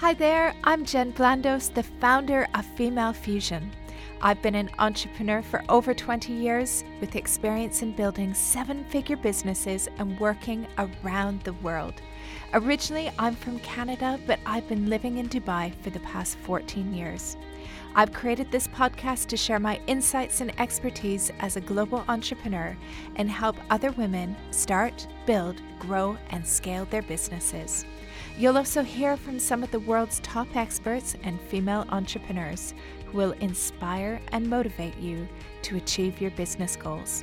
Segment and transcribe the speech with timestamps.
[0.00, 3.70] Hi there, I'm Jen Blandos, the founder of Female Fusion.
[4.22, 9.90] I've been an entrepreneur for over 20 years with experience in building seven figure businesses
[9.98, 12.00] and working around the world.
[12.54, 17.36] Originally, I'm from Canada, but I've been living in Dubai for the past 14 years.
[17.94, 22.74] I've created this podcast to share my insights and expertise as a global entrepreneur
[23.16, 27.84] and help other women start, build, grow, and scale their businesses.
[28.40, 32.72] You'll also hear from some of the world's top experts and female entrepreneurs
[33.04, 35.28] who will inspire and motivate you
[35.60, 37.22] to achieve your business goals.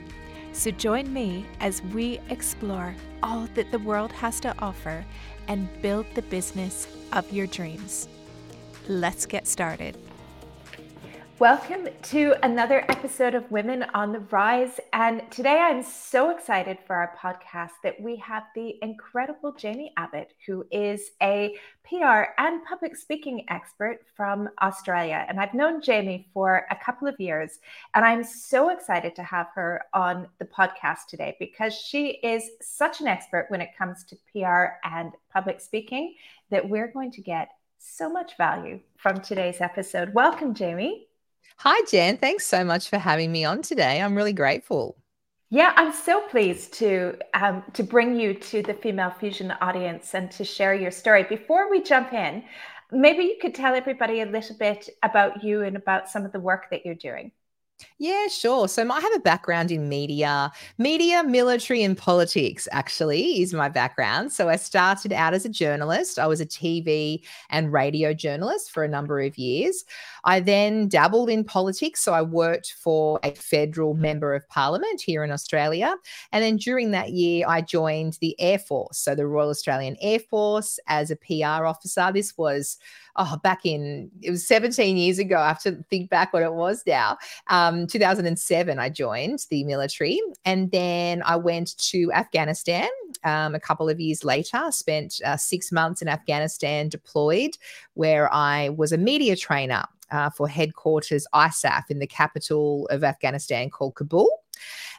[0.53, 5.03] So join me as we explore all that the world has to offer
[5.47, 8.07] and build the business of your dreams.
[8.87, 9.97] Let's get started.
[11.39, 14.79] Welcome to another episode of Women on the Rise.
[14.91, 20.33] And today I'm so excited for our podcast that we have the incredible Jaimie Abbott,
[20.47, 21.55] who is a
[21.87, 25.27] PR and public speaking expert from Australia.
[25.29, 27.59] And I've known Jaimie for a couple of years.
[27.93, 32.99] And I'm so excited to have her on the podcast today because she is such
[32.99, 36.15] an expert when it comes to PR and public speaking
[36.49, 40.15] that we're going to get so much value from today's episode.
[40.15, 41.06] Welcome, Jaimie.
[41.61, 42.17] Hi, Jen.
[42.17, 43.99] Thanks so much for having me on today.
[43.99, 44.95] I'm really grateful.
[45.49, 50.29] Yeah, I'm so pleased to um, to bring you to the Female Fusion audience and
[50.31, 51.23] to share your story.
[51.23, 52.43] Before we jump in,
[52.91, 56.39] maybe you could tell everybody a little bit about you and about some of the
[56.39, 57.31] work that you're doing.
[57.99, 58.67] Yeah, sure.
[58.67, 64.31] So I have a background in media, media, military, and politics, actually, is my background.
[64.31, 66.17] So I started out as a journalist.
[66.17, 69.83] I was a TV and radio journalist for a number of years.
[70.23, 72.01] I then dabbled in politics.
[72.01, 75.95] So I worked for a federal member of parliament here in Australia.
[76.31, 80.19] And then during that year, I joined the Air Force, so the Royal Australian Air
[80.19, 82.11] Force as a PR officer.
[82.11, 82.77] This was
[83.17, 85.37] oh, back in it was 17 years ago.
[85.37, 87.17] I have to think back what it was now.
[87.47, 92.89] Um, 2007, I joined the military, and then I went to Afghanistan
[93.23, 94.61] um, a couple of years later.
[94.71, 97.57] Spent uh, six months in Afghanistan deployed,
[97.93, 103.69] where I was a media trainer uh, for headquarters ISAF in the capital of Afghanistan
[103.69, 104.29] called Kabul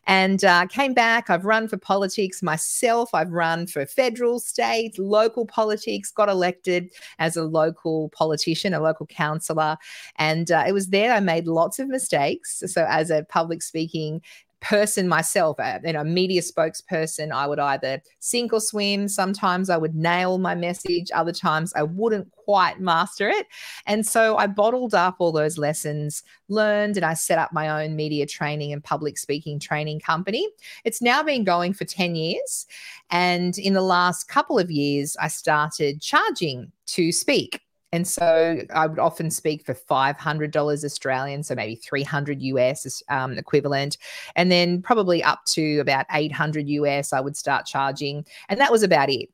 [0.09, 1.29] and uh, came back.
[1.29, 3.11] I've run for politics myself.
[3.13, 9.05] I've run for federal, state, local politics, got elected as a local politician, a local
[9.07, 9.77] councillor.
[10.17, 12.63] And uh, it was there I made lots of mistakes.
[12.67, 14.23] So, as a public speaking
[14.61, 19.09] person myself, uh, you know, media spokesperson, I would either sink or swim.
[19.09, 23.47] Sometimes I would nail my message, other times I wouldn't quite master it.
[23.87, 27.95] And so I bottled up all those lessons learned and I set up my own
[27.95, 30.49] media training and public speaking training company.
[30.85, 32.67] It's now been going for 10 years.
[33.11, 37.61] And in the last couple of years, I started charging to speak.
[37.93, 43.97] And so I would often speak for $500 Australian, so maybe 300 US um, equivalent.
[44.37, 48.27] And then probably up to about 800 US, I would start charging.
[48.49, 49.31] And that was about it.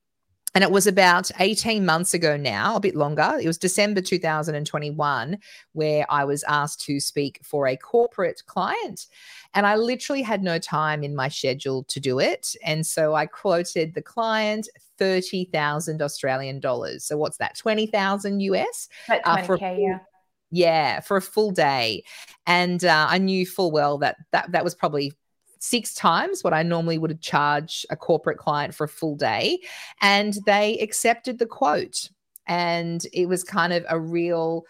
[0.55, 3.39] And it was about 18 months ago now, a bit longer.
[3.43, 5.39] It was December 2021,
[5.73, 9.07] where I was asked to speak for a corporate client.
[9.55, 12.55] And I literally had no time in my schedule to do it.
[12.65, 17.05] And so I quoted the client 30,000 Australian dollars.
[17.05, 17.57] So what's that?
[17.57, 18.89] 20,000 US?
[19.09, 19.99] About 20K, uh, for yeah.
[20.53, 22.05] Yeah, for a full day.
[22.47, 25.15] And uh, I knew full well that, that that was probably
[25.65, 29.61] six times what I normally would charge a corporate client for a full day.
[30.03, 32.11] And they accepted the quote.
[32.47, 34.65] And it was kind of a real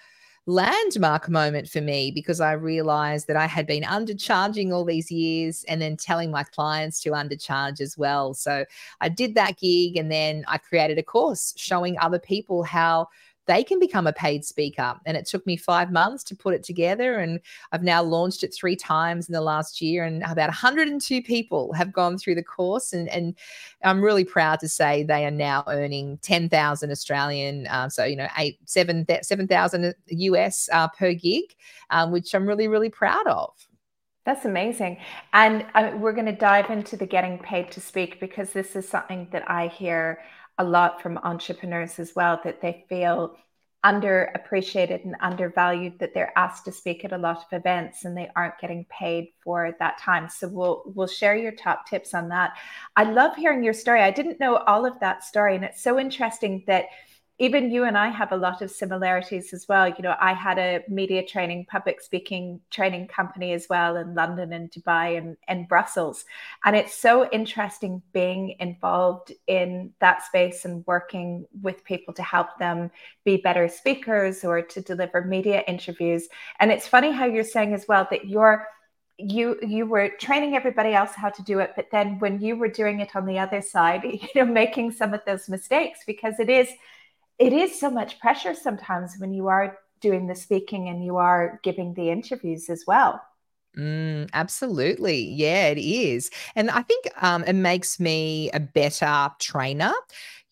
[0.46, 5.64] landmark moment for me because I realized that I had been undercharging all these years
[5.66, 8.34] and then telling my clients to undercharge as well.
[8.34, 8.64] So
[9.00, 13.08] I did that gig and then I created a course showing other people how
[13.46, 14.94] they can become a paid speaker.
[15.06, 17.18] And it took me five months to put it together.
[17.18, 17.40] And
[17.72, 20.04] I've now launched it three times in the last year.
[20.04, 22.92] And about 102 people have gone through the course.
[22.92, 23.34] And, and
[23.82, 28.28] I'm really proud to say they are now earning 10,000 Australian, uh, so, you know,
[28.38, 31.54] eight, 7,000 US uh, per gig,
[31.90, 33.52] um, which I'm really, really proud of.
[34.24, 34.98] That's amazing.
[35.34, 38.88] And uh, we're going to dive into the getting paid to speak because this is
[38.88, 40.20] something that I hear
[40.58, 43.36] a lot from entrepreneurs as well that they feel
[43.84, 48.30] underappreciated and undervalued that they're asked to speak at a lot of events and they
[48.34, 50.28] aren't getting paid for that time.
[50.28, 52.52] So we'll we'll share your top tips on that.
[52.96, 54.00] I love hearing your story.
[54.00, 56.86] I didn't know all of that story and it's so interesting that
[57.38, 59.88] even you and I have a lot of similarities as well.
[59.88, 64.52] You know, I had a media training, public speaking training company as well in London
[64.52, 66.24] and Dubai and, and Brussels.
[66.64, 72.56] And it's so interesting being involved in that space and working with people to help
[72.60, 72.92] them
[73.24, 76.28] be better speakers or to deliver media interviews.
[76.60, 78.68] And it's funny how you're saying as well that you're
[79.16, 82.66] you you were training everybody else how to do it but then when you were
[82.66, 86.50] doing it on the other side you know making some of those mistakes because it
[86.50, 86.68] is
[87.38, 91.60] it is so much pressure sometimes when you are doing the speaking and you are
[91.62, 93.20] giving the interviews as well.
[93.76, 95.20] Mm, absolutely.
[95.20, 96.30] Yeah, it is.
[96.54, 99.92] And I think um, it makes me a better trainer.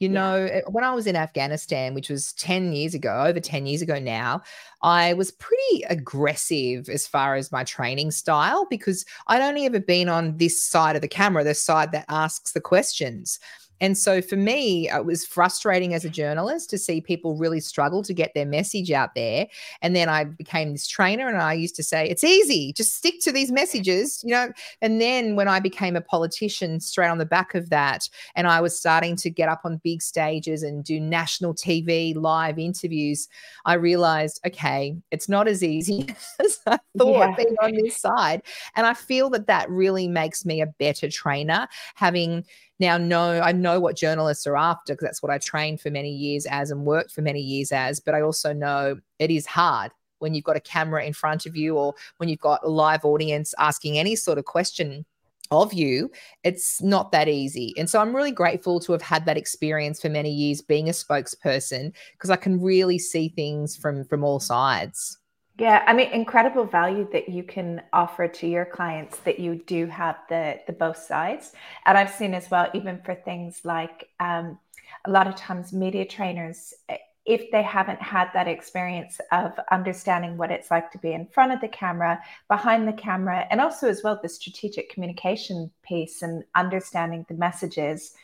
[0.01, 0.15] You yeah.
[0.15, 3.83] know, eh, when I was in Afghanistan, which was 10 years ago, over 10 years
[3.83, 4.43] ago now,
[4.83, 10.09] I was pretty aggressive as far as my training style because I'd only ever been
[10.09, 13.39] on this side of the camera, the side that asks the questions.
[13.83, 18.03] And so for me, it was frustrating as a journalist to see people really struggle
[18.05, 19.49] to get their message out there.
[19.83, 23.21] And then I became this trainer and I used to say, it's easy, just stick
[23.23, 24.53] to these messages, you know.
[24.81, 28.61] And then when I became a politician, straight on the back of that, and I
[28.61, 33.29] was starting to get up on big stages and do national TV live interviews,
[33.65, 36.07] I realized, okay, it's not as easy
[36.39, 37.35] as I thought yeah.
[37.37, 38.43] being on this side.
[38.77, 42.45] And I feel that that really makes me a better trainer, having
[42.83, 46.11] now know I know what journalists are after because that's what I trained for many
[46.11, 48.01] years as and worked for many years as.
[48.01, 51.57] But I also know it is hard when you've got a camera in front of
[51.57, 55.05] you or when you've got a live audience asking any sort of question
[55.51, 56.11] of you,
[56.45, 57.75] it's not that easy.
[57.77, 60.93] And so I'm really grateful to have had that experience for many years being a
[60.93, 65.19] spokesperson because I can really see things from from all sides.
[65.59, 69.87] Yeah, I mean, incredible value that you can offer to your clients that you do
[69.87, 71.53] have the the both sides.
[71.85, 74.59] And I've seen as well, even for things like um,
[75.05, 76.97] a lot of times media trainers, eh,
[77.27, 81.53] if they haven't had that experience of understanding what it's like to be in front
[81.53, 86.45] of the camera, behind the camera, and also as well the strategic communication piece and
[86.55, 88.15] understanding the messages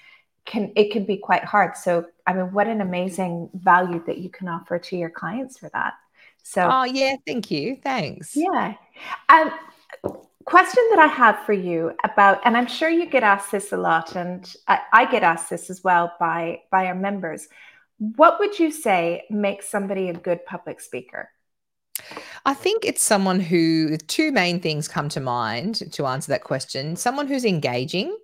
[0.47, 1.77] can it can be quite hard.
[1.77, 5.69] So I mean, what an amazing value that you can offer to your clients for
[5.75, 5.95] that.
[6.49, 7.77] So, oh, yeah, thank you.
[7.77, 8.35] Thanks.
[8.35, 8.73] Yeah.
[9.29, 9.51] Um,
[10.47, 13.77] question that I have for you about, and I'm sure you get asked this a
[13.77, 17.49] lot, and I, I get asked this as well by by our members.
[17.99, 21.29] What would you say makes somebody a good public speaker?
[22.47, 26.97] I think it's someone who two main things come to mind to answer that question.
[26.97, 28.17] Someone who's engaging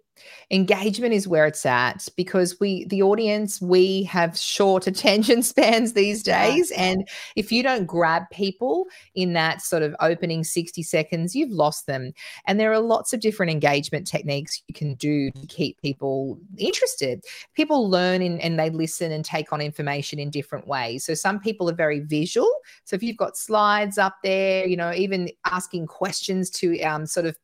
[0.51, 6.23] engagement is where it's at because we the audience we have short attention spans these
[6.23, 6.71] days.
[6.71, 6.83] Yeah.
[6.83, 11.87] and if you don't grab people in that sort of opening 60 seconds you've lost
[11.87, 12.13] them.
[12.47, 17.23] And there are lots of different engagement techniques you can do to keep people interested.
[17.55, 21.05] People learn in, and they listen and take on information in different ways.
[21.05, 22.51] So some people are very visual.
[22.85, 27.27] So if you've got slides up there you know even asking questions to um, sort
[27.27, 27.37] of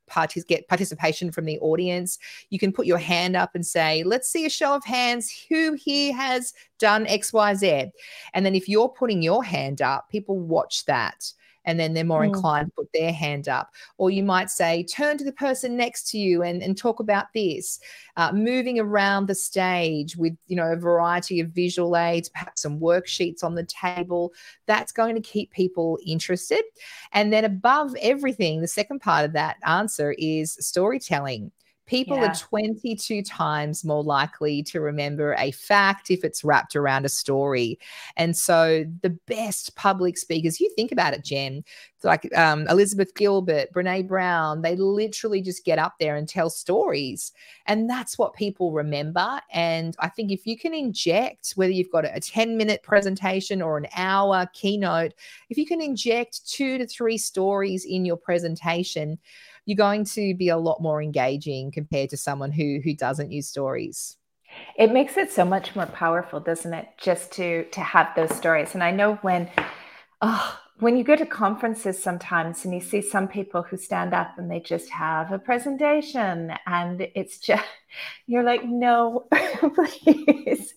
[0.48, 2.18] get participation from the audience
[2.50, 5.72] you can put your hand up and say, let's see a show of hands who
[5.72, 7.90] here has done XYZ.
[8.34, 11.32] And then if you're putting your hand up, people watch that
[11.64, 12.26] and then they're more mm.
[12.26, 13.72] inclined to put their hand up.
[13.98, 17.26] Or you might say, turn to the person next to you and, and talk about
[17.34, 17.78] this.
[18.16, 22.80] Uh, moving around the stage with, you know, a variety of visual aids, perhaps some
[22.80, 24.32] worksheets on the table.
[24.66, 26.62] That's going to keep people interested.
[27.12, 31.52] And then above everything, the second part of that answer is storytelling.
[31.90, 32.30] People yeah.
[32.30, 37.80] are 22 times more likely to remember a fact if it's wrapped around a story.
[38.16, 41.64] And so the best public speakers, you think about it, Jen,
[42.04, 47.32] like um, Elizabeth Gilbert, Brene Brown, they literally just get up there and tell stories.
[47.66, 49.40] And that's what people remember.
[49.52, 53.76] And I think if you can inject, whether you've got a 10 minute presentation or
[53.76, 55.14] an hour keynote,
[55.48, 59.18] if you can inject two to three stories in your presentation,
[59.70, 63.46] you're going to be a lot more engaging compared to someone who who doesn't use
[63.46, 64.16] stories.
[64.76, 66.88] It makes it so much more powerful doesn't it?
[66.98, 68.74] Just to to have those stories.
[68.74, 69.48] And i know when
[70.22, 74.38] oh when you go to conferences sometimes and you see some people who stand up
[74.38, 77.64] and they just have a presentation and it's just
[78.26, 79.28] you're like no
[79.74, 80.74] please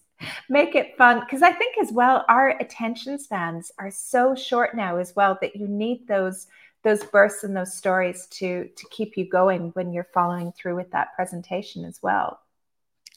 [0.49, 1.21] make it fun.
[1.21, 5.55] Because i think as well our attention spans are so short now as well that
[5.55, 6.45] you need those
[6.83, 10.91] those bursts and those stories to to keep you going when you're following through with
[10.91, 12.39] that presentation as well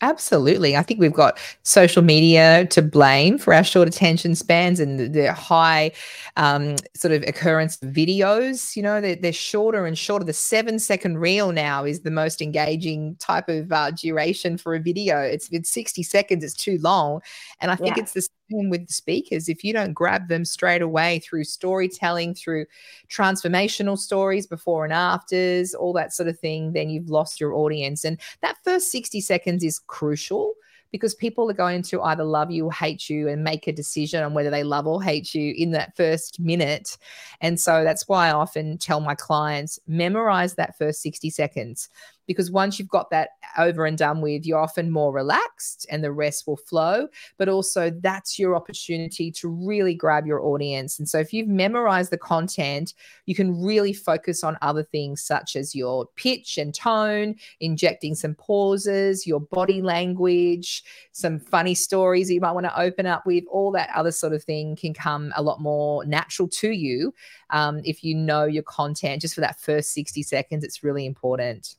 [0.02, 0.76] Absolutely.
[0.76, 5.08] I think we've got social media to blame for our short attention spans and the,
[5.08, 5.92] the high
[6.36, 8.76] um, sort of occurrence of videos.
[8.76, 10.26] You know, they're, they're, shorter and shorter.
[10.26, 14.80] The seven second reel now is the most engaging type of uh, duration for a
[14.80, 15.20] video.
[15.20, 17.22] It's, it's 60 seconds, it's too long.
[17.62, 18.02] And I think yeah.
[18.02, 22.64] it's the with the speakers if you don't grab them straight away through storytelling through
[23.08, 28.04] transformational stories before and afters all that sort of thing then you've lost your audience
[28.04, 30.54] and that first 60 seconds is crucial
[30.92, 34.22] because people are going to either love you or hate you and make a decision
[34.22, 36.96] on whether they love or hate you in that first minute.
[37.40, 41.88] And so that's why I often tell my clients memorize that first 60 seconds
[42.26, 46.12] because once you've got that over and done with, you're often more relaxed and the
[46.12, 47.08] rest will flow.
[47.38, 50.98] But also, that's your opportunity to really grab your audience.
[50.98, 52.94] And so, if you've memorized the content,
[53.26, 58.34] you can really focus on other things such as your pitch and tone, injecting some
[58.34, 63.44] pauses, your body language, some funny stories that you might want to open up with.
[63.50, 67.14] All that other sort of thing can come a lot more natural to you
[67.50, 69.22] um, if you know your content.
[69.22, 71.76] Just for that first 60 seconds, it's really important.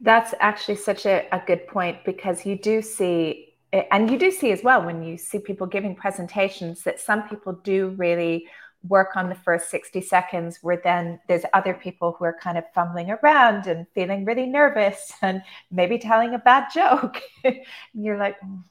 [0.00, 4.52] That's actually such a, a good point because you do see, and you do see
[4.52, 8.46] as well when you see people giving presentations that some people do really
[8.88, 12.64] work on the first 60 seconds where then there's other people who are kind of
[12.74, 17.20] fumbling around and feeling really nervous and maybe telling a bad joke.
[17.44, 17.64] and
[17.94, 18.62] you're like, mm,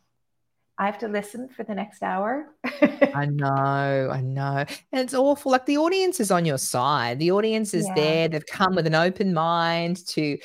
[0.77, 2.47] I have to listen for the next hour.
[3.13, 4.65] I know, I know.
[4.91, 5.51] And it's awful.
[5.51, 7.19] Like the audience is on your side.
[7.19, 7.93] The audience is yeah.
[7.95, 8.27] there.
[8.27, 10.37] They've come with an open mind to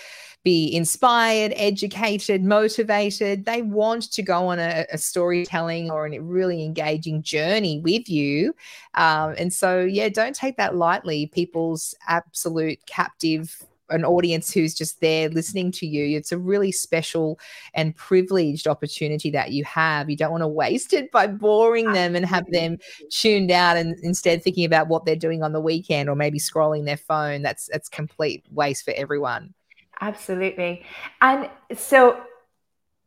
[0.45, 3.45] be inspired, educated, motivated.
[3.45, 8.55] They want to go on a, a storytelling or a really engaging journey with you.
[8.95, 11.27] Um, and so, yeah, don't take that lightly.
[11.27, 16.17] People's absolute captive an audience who's just there listening to you.
[16.17, 17.39] It's a really special
[17.75, 20.11] and privileged opportunity that you have.
[20.11, 22.79] You don't want to waste it by boring them and have them
[23.11, 26.85] tuned out and instead thinking about what they're doing on the weekend or maybe scrolling
[26.85, 27.43] their phone.
[27.43, 29.55] That's that's complete waste for everyone.
[30.01, 30.85] Absolutely.
[31.21, 32.21] And so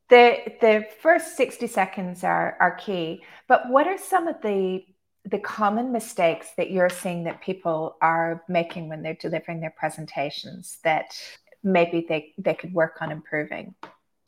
[0.09, 4.83] the the first 60 seconds are are key, but what are some of the
[5.25, 10.79] the common mistakes that you're seeing that people are making when they're delivering their presentations
[10.83, 11.15] that
[11.63, 13.73] maybe they they could work on improving?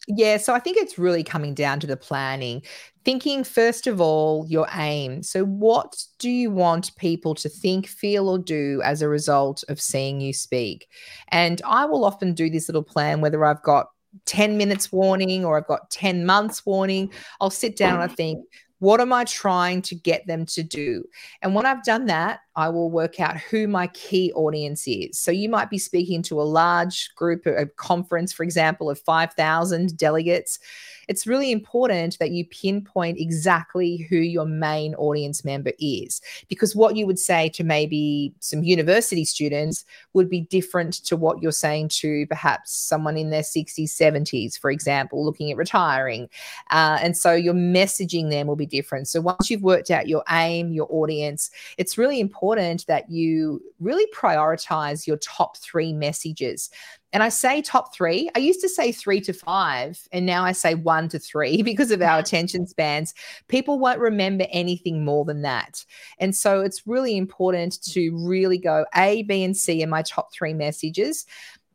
[0.07, 2.61] Yeah, so I think it's really coming down to the planning.
[3.05, 5.23] Thinking, first of all, your aim.
[5.23, 9.79] So, what do you want people to think, feel, or do as a result of
[9.79, 10.87] seeing you speak?
[11.29, 13.87] And I will often do this little plan, whether I've got
[14.25, 17.11] 10 minutes warning or I've got 10 months warning.
[17.39, 18.45] I'll sit down and I think,
[18.79, 21.05] what am I trying to get them to do?
[21.41, 25.17] And when I've done that, I will work out who my key audience is.
[25.17, 29.97] So you might be speaking to a large group, a conference, for example, of 5,000
[29.97, 30.59] delegates
[31.07, 36.21] it's really important that you pinpoint exactly who your main audience member is.
[36.47, 41.41] Because what you would say to maybe some university students would be different to what
[41.41, 46.29] you're saying to perhaps someone in their 60s, 70s, for example, looking at retiring.
[46.69, 49.07] Uh, and so your messaging them will be different.
[49.07, 52.42] So once you've worked out your aim, your audience, it's really important
[52.87, 56.69] that you really prioritize your top three messages.
[57.13, 58.29] And I say top three.
[58.35, 61.89] I used to say three to five, and now I say one to three because
[61.91, 63.13] of our attention spans.
[63.47, 65.85] People won't remember anything more than that.
[66.19, 70.33] And so it's really important to really go A, B, and C in my top
[70.33, 71.25] three messages.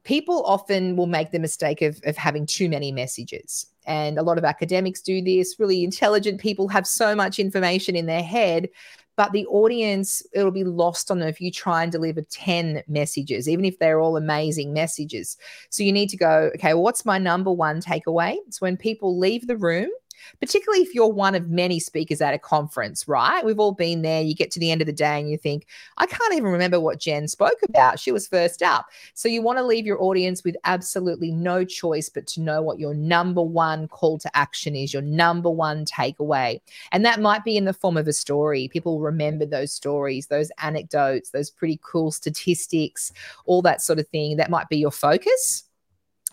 [0.05, 3.67] People often will make the mistake of, of having too many messages.
[3.87, 5.57] And a lot of academics do this.
[5.59, 8.69] Really intelligent people have so much information in their head
[9.19, 13.49] but the audience it'll be lost on them if you try and deliver 10 messages
[13.49, 15.37] even if they're all amazing messages.
[15.71, 18.37] So you need to go okay well, what's my number one takeaway?
[18.51, 19.91] So when people leave the room
[20.41, 23.45] particularly if you're one of many speakers at a conference, right?
[23.45, 24.23] We've all been there.
[24.23, 25.67] You get to the end of the day and you think,
[25.99, 27.99] I can't even remember what Jen spoke about.
[27.99, 28.87] She was first up.
[29.15, 32.79] So you want to leave your audience with absolutely no choice but to know what
[32.79, 36.61] your number one call to action is, your number one takeaway.
[36.93, 38.69] And that might be in the form of a story.
[38.69, 43.13] People remember those stories, those anecdotes, those pretty cool statistics,
[43.47, 44.37] all that sort of thing.
[44.37, 45.68] That might be your focus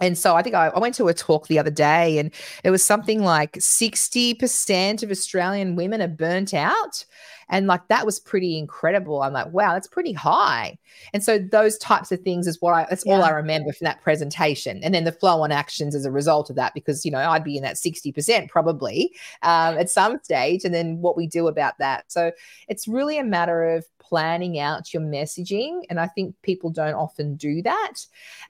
[0.02, 2.32] and so I think I, I, went to a talk the other day, and
[2.64, 7.06] it was something like 60% of Australian women are burnt out.
[7.50, 9.22] And like that was pretty incredible.
[9.22, 10.78] I'm like, wow, that's pretty high.
[11.14, 13.16] And so those types of things is what I that's yeah.
[13.16, 14.84] all I remember from that presentation.
[14.84, 17.44] And then the flow on actions as a result of that, because you know, I'd
[17.44, 21.78] be in that 60% probably um, at some stage, and then what we do about
[21.80, 22.12] that.
[22.12, 22.32] So
[22.68, 25.82] it's really a matter of planning out your messaging.
[25.90, 27.94] And I think people don't often do that.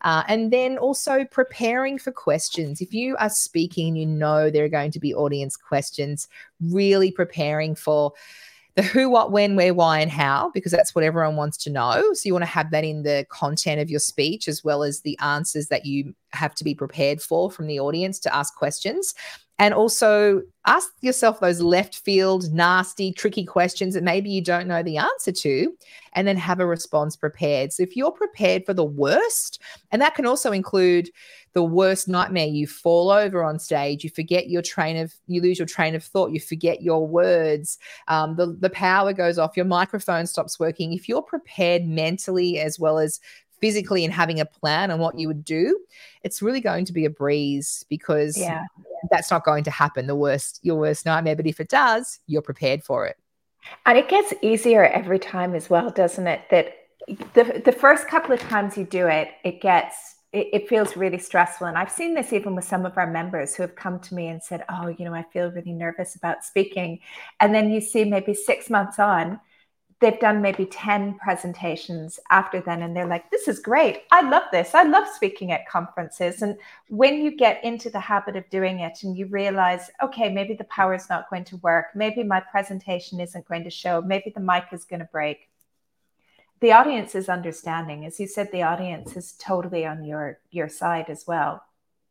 [0.02, 2.82] Uh, and then also preparing for questions.
[2.82, 6.28] If you are speaking, you know there are going to be audience questions,
[6.62, 8.12] really preparing for
[8.76, 12.14] the who, what, when, where, why, and how, because that's what everyone wants to know.
[12.14, 15.02] So you want to have that in the content of your speech as well as
[15.02, 19.14] the answers that you have to be prepared for from the audience to ask questions.
[19.58, 24.84] And also ask yourself those left field, nasty, tricky questions that maybe you don't know
[24.84, 25.74] the answer to,
[26.14, 27.72] and then have a response prepared.
[27.72, 31.10] So if you're prepared for the worst, and that can also include
[31.54, 35.58] the worst nightmare, you fall over on stage, you forget your train of, you lose
[35.58, 37.78] your train of thought, you forget your words,
[38.10, 40.92] um, the, the power goes off, your microphone stops working.
[40.92, 43.22] If you're prepared mentally as well as
[43.66, 45.80] physically and having a plan on what you would do,
[46.22, 48.64] it's really going to be a breeze because yeah.
[49.10, 50.06] that's not going to happen.
[50.06, 51.36] The worst, your worst nightmare.
[51.36, 53.18] But if it does, you're prepared for it.
[53.88, 56.42] And it gets easier every time as well, doesn't it?
[56.52, 56.76] That
[57.34, 61.18] the the first couple of times you do it, it gets it, it feels really
[61.18, 61.66] stressful.
[61.66, 64.28] And I've seen this even with some of our members who have come to me
[64.28, 67.00] and said, Oh, you know, I feel really nervous about speaking.
[67.40, 69.40] And then you see maybe six months on,
[70.02, 74.04] they've done maybe 10 presentations after then and they're like this is great.
[74.12, 74.76] I love this.
[74.76, 76.42] I love speaking at conferences.
[76.42, 76.58] And
[76.90, 80.66] when you get into the habit of doing it and you realize okay maybe the
[80.66, 81.88] power is not going to work.
[81.96, 84.02] Maybe my presentation isn't going to show.
[84.02, 85.50] Maybe the mic is going to break.
[86.62, 88.06] The audience is understanding.
[88.06, 91.64] As you said the audience is totally on your your side as well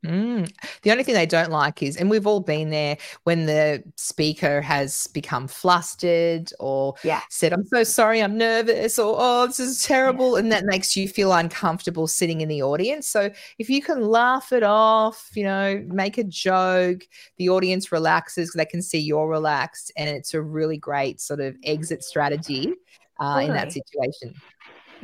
[0.04, 0.52] Mm.
[0.82, 4.60] The only thing they don't like is, and we've all been there when the speaker
[4.60, 7.22] has become flustered or yeah.
[7.30, 10.34] said, I'm so sorry, I'm nervous, or oh, this is terrible.
[10.34, 10.40] Yeah.
[10.40, 13.08] And that makes you feel uncomfortable sitting in the audience.
[13.08, 17.02] So if you can laugh it off, you know, make a joke,
[17.38, 19.90] the audience relaxes, they can see you're relaxed.
[19.96, 22.74] And it's a really great sort of exit strategy
[23.20, 24.34] uh, in that situation.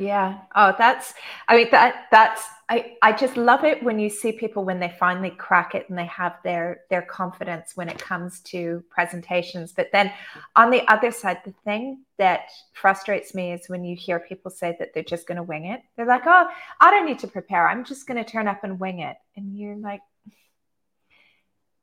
[0.01, 0.39] Yeah.
[0.55, 1.13] Oh, that's,
[1.47, 4.89] I mean, that, that's, I, I just love it when you see people when they
[4.99, 9.73] finally crack it and they have their their confidence when it comes to presentations.
[9.73, 10.11] But then
[10.55, 14.75] on the other side, the thing that frustrates me is when you hear people say
[14.79, 15.81] that they're just going to wing it.
[15.97, 16.47] They're like, "Oh,
[16.79, 17.67] I don't need to prepare.
[17.67, 20.01] I'm just going to turn up and wing it." And you're like,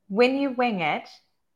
[0.09, 1.07] when you wing it,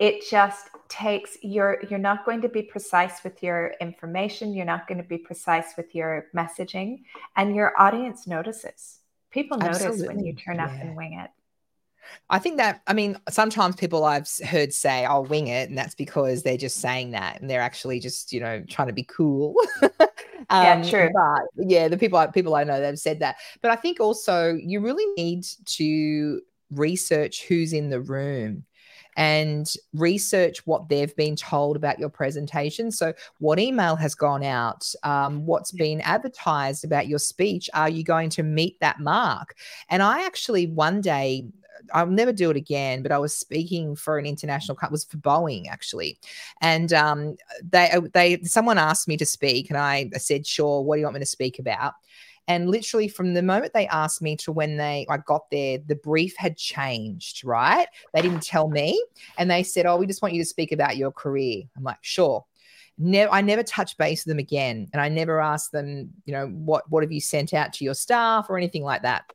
[0.04, 4.86] it just takes you're you're not going to be precise with your information you're not
[4.86, 7.04] going to be precise with your messaging
[7.38, 9.00] and your audience notices
[9.32, 10.08] people notice Absolutely.
[10.08, 11.32] when you turn up and wing it
[12.30, 15.70] I think that, I mean, sometimes people I've heard say, I'll wing it.
[15.70, 18.94] And that's because they're just saying that and they're actually just, you know, trying to
[18.94, 19.56] be cool.
[19.82, 20.00] um,
[20.52, 21.10] yeah, true.
[21.14, 23.38] But yeah, the people, people I know that have said that.
[23.62, 25.46] But I think also you really need
[25.78, 28.66] to research who's in the room
[29.16, 32.92] and research what they've been told about your presentation.
[32.92, 34.94] So, what email has gone out?
[35.04, 37.70] Um, what's been advertised about your speech?
[37.74, 39.56] Are you going to meet that mark?
[39.90, 41.46] And I actually one day
[41.94, 43.04] I'll never do it again.
[43.04, 46.18] But I was speaking for an international it was for Boeing actually,
[46.62, 51.00] and um, they they someone asked me to speak, and I said, "Sure, what do
[51.00, 51.94] you want me to speak about?"
[52.48, 55.96] And literally from the moment they asked me to when they I got there, the
[55.96, 57.88] brief had changed, right?
[58.14, 59.02] They didn't tell me.
[59.38, 61.64] And they said, Oh, we just want you to speak about your career.
[61.78, 62.46] I'm like, sure.
[63.00, 64.88] Never, I never touched base with them again.
[64.94, 67.96] And I never asked them, you know, what what have you sent out to your
[67.96, 69.32] staff or anything like that.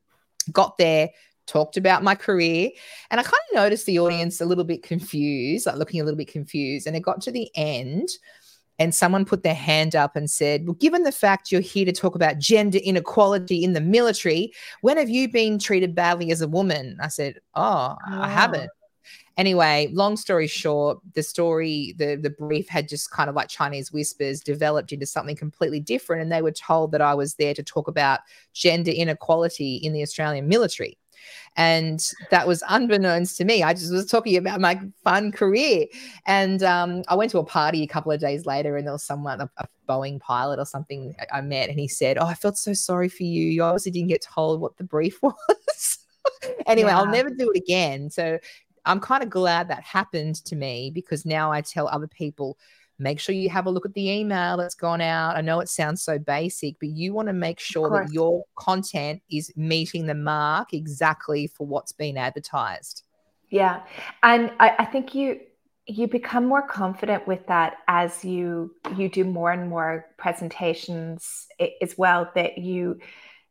[0.52, 1.10] Got there,
[1.48, 2.70] talked about my career
[3.10, 6.16] and i kind of noticed the audience a little bit confused like looking a little
[6.16, 8.10] bit confused and it got to the end
[8.78, 11.92] and someone put their hand up and said, Well, given the fact you're here to
[11.92, 16.48] talk about gender inequality in the military, when have you been treated badly as a
[16.48, 16.98] woman?
[17.02, 18.20] I said, Oh, oh.
[18.20, 18.70] I haven't.
[19.36, 23.92] Anyway, long story short, the story, the the brief had just kind of like Chinese
[23.92, 26.22] whispers developed into something completely different.
[26.22, 28.20] And they were told that I was there to talk about
[28.52, 30.98] gender inequality in the Australian military.
[31.56, 33.62] And that was unbeknownst to me.
[33.62, 35.86] I just was talking about my fun career.
[36.26, 39.02] And um, I went to a party a couple of days later, and there was
[39.02, 42.58] someone, a, a Boeing pilot or something I met, and he said, Oh, I felt
[42.58, 43.46] so sorry for you.
[43.46, 45.98] You obviously didn't get told what the brief was.
[46.66, 46.98] anyway, yeah.
[46.98, 48.10] I'll never do it again.
[48.10, 48.38] So
[48.84, 52.56] I'm kind of glad that happened to me because now I tell other people
[52.98, 55.37] make sure you have a look at the email that's gone out.
[55.37, 59.22] I know it sounds so basic, but you want to make sure that your content
[59.30, 63.04] is meeting the mark exactly for what's been advertised.
[63.50, 63.82] Yeah.
[64.22, 65.40] And I, I think you
[65.90, 71.46] you become more confident with that as you you do more and more presentations
[71.80, 72.98] as well that you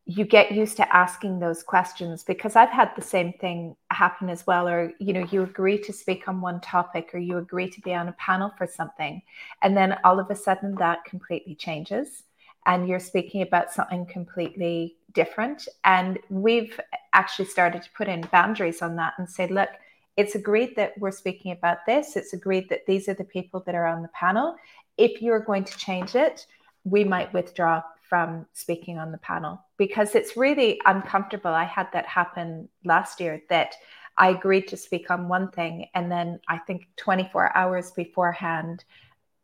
[0.05, 4.45] you get used to asking those questions because I've had the same thing happen as
[4.45, 4.67] well.
[4.67, 7.93] Or, you know, you agree to speak on one topic or you agree to be
[7.93, 9.21] on a panel for something.
[9.61, 12.23] And then all of a sudden that completely changes
[12.67, 15.67] and you're speaking about something completely different.
[15.83, 16.79] And we've
[17.13, 19.69] actually started to put in boundaries on that and say, look,
[20.17, 22.15] it's agreed that we're speaking about this.
[22.15, 24.55] It's agreed that these are the people that are on the panel.
[24.97, 26.45] If you're going to change it,
[26.83, 31.51] we might withdraw from speaking on the panel because it's really uncomfortable.
[31.51, 33.75] I had that happen last year that
[34.17, 35.87] I agreed to speak on one thing.
[35.93, 38.83] And then I think 24 hours beforehand,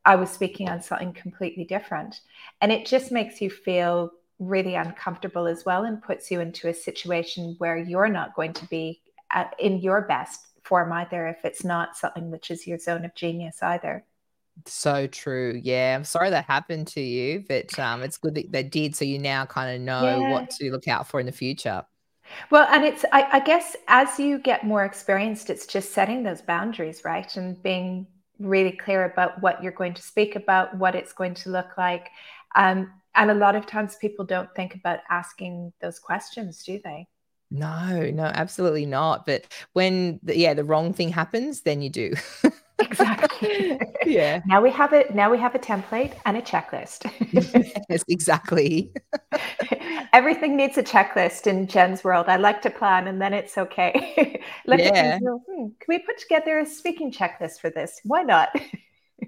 [0.06, 2.22] I was speaking on something completely different.
[2.62, 6.74] And it just makes you feel really uncomfortable as well and puts you into a
[6.74, 11.64] situation where you're not going to be at, in your best form either if it's
[11.64, 14.04] not something which is your zone of genius either.
[14.66, 15.60] So true.
[15.64, 15.96] Yeah.
[15.96, 18.96] I'm sorry that happened to you, but um, it's good that they did.
[18.96, 20.32] So you now kind of know yeah.
[20.32, 21.84] what to look out for in the future.
[22.50, 26.42] Well, and it's, I, I, guess, as you get more experienced, it's just setting those
[26.42, 27.36] boundaries, right?
[27.36, 28.08] And being
[28.40, 32.10] really clear about what you're going to speak about, what it's going to look like.
[32.56, 37.08] Um, and a lot of times people don't think about asking those questions, do they?
[37.52, 39.26] No, no, absolutely not.
[39.26, 42.14] But when, the, yeah, the wrong thing happens, then you do.
[42.80, 43.80] exactly.
[44.06, 44.42] yeah.
[44.46, 45.14] Now we have it.
[45.14, 47.10] Now we have a template and a checklist.
[47.90, 48.94] yes, exactly.
[50.14, 52.28] Everything needs a checklist in Jen's world.
[52.28, 54.42] I like to plan, and then it's okay.
[54.66, 55.20] Look yeah.
[55.20, 58.00] hmm, can we put together a speaking checklist for this?
[58.04, 58.50] Why not?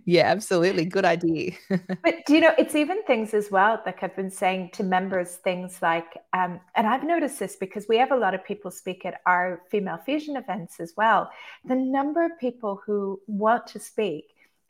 [0.06, 0.86] Yeah, absolutely.
[0.86, 1.54] Good idea.
[1.70, 5.36] but do you know, it's even things as well, like I've been saying to members,
[5.36, 9.06] things like, um, and I've noticed this because we have a lot of people speak
[9.06, 11.30] at our female fusion events as well.
[11.64, 14.26] The number of people who want to speak,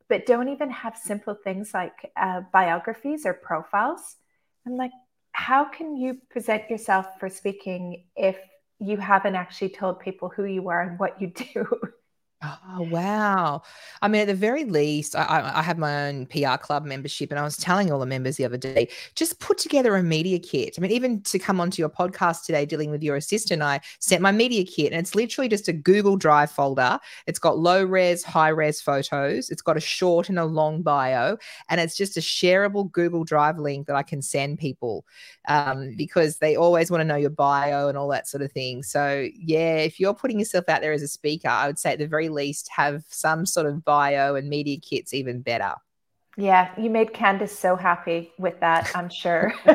[0.07, 4.17] but don't even have simple things like uh, biographies or profiles.
[4.67, 4.91] I'm like,
[5.31, 8.37] how can you present yourself for speaking if
[8.79, 11.67] you haven't actually told people who you are and what you do?
[12.69, 13.61] Oh wow!
[14.01, 17.39] I mean, at the very least, I, I have my own PR club membership, and
[17.39, 20.75] I was telling all the members the other day, just put together a media kit.
[20.77, 24.21] I mean, even to come onto your podcast today, dealing with your assistant, I sent
[24.21, 26.99] my media kit, and it's literally just a Google Drive folder.
[27.27, 29.49] It's got low res, high res photos.
[29.49, 31.37] It's got a short and a long bio,
[31.69, 35.05] and it's just a shareable Google Drive link that I can send people
[35.47, 38.83] um, because they always want to know your bio and all that sort of thing.
[38.83, 41.99] So yeah, if you're putting yourself out there as a speaker, I would say at
[41.99, 45.73] the very least have some sort of bio and media kits even better.
[46.37, 49.53] Yeah, you made Candace so happy with that, I'm sure.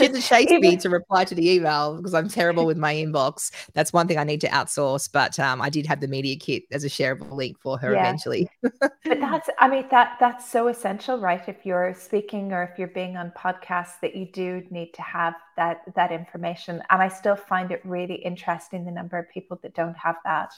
[0.00, 2.94] she had to chase me to reply to the email because I'm terrible with my
[2.94, 3.50] inbox.
[3.74, 5.10] That's one thing I need to outsource.
[5.10, 8.00] But um, I did have the media kit as a shareable link for her yeah.
[8.00, 8.48] eventually.
[8.62, 11.46] but that's, I mean, that that's so essential, right?
[11.48, 15.34] If you're speaking or if you're being on podcasts, that you do need to have
[15.56, 16.82] that that information.
[16.90, 20.52] And I still find it really interesting the number of people that don't have that.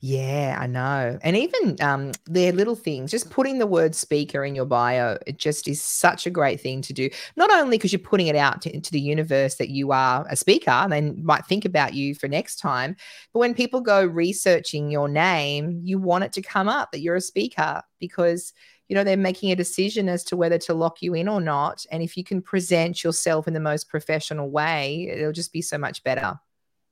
[0.00, 1.18] Yeah, I know.
[1.22, 5.38] And even um, their little things, just putting the word speaker in your bio, it
[5.38, 7.10] just is such a great thing to do.
[7.36, 10.36] Not only because you're putting it out to, into the universe that you are a
[10.36, 12.96] speaker and they might think about you for next time,
[13.32, 17.16] but when people go researching your name, you want it to come up that you're
[17.16, 18.52] a speaker because
[18.88, 21.86] you know they're making a decision as to whether to lock you in or not
[21.92, 25.78] and if you can present yourself in the most professional way it'll just be so
[25.78, 26.36] much better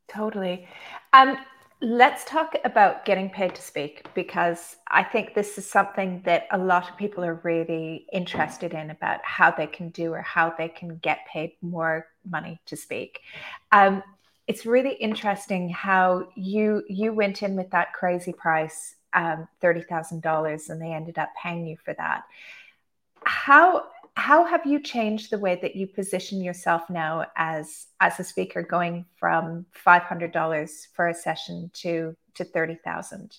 [0.06, 0.68] totally
[1.12, 1.36] um
[1.80, 6.58] Let's talk about getting paid to speak because I think this is something that a
[6.58, 10.68] lot of people are really interested in about how they can do or how they
[10.68, 13.20] can get paid more money to speak.
[13.70, 14.02] Um,
[14.48, 20.22] it's really interesting how you you went in with that crazy price, um, thirty thousand
[20.22, 22.24] dollars, and they ended up paying you for that.
[23.24, 23.84] How
[24.18, 28.62] how have you changed the way that you position yourself now as as a speaker
[28.62, 33.36] going from $500 for a session to to 30,000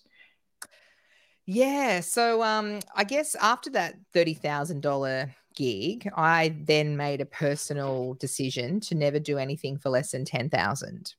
[1.45, 8.79] yeah so um i guess after that $30,000 gig i then made a personal decision
[8.79, 11.13] to never do anything for less than 10,000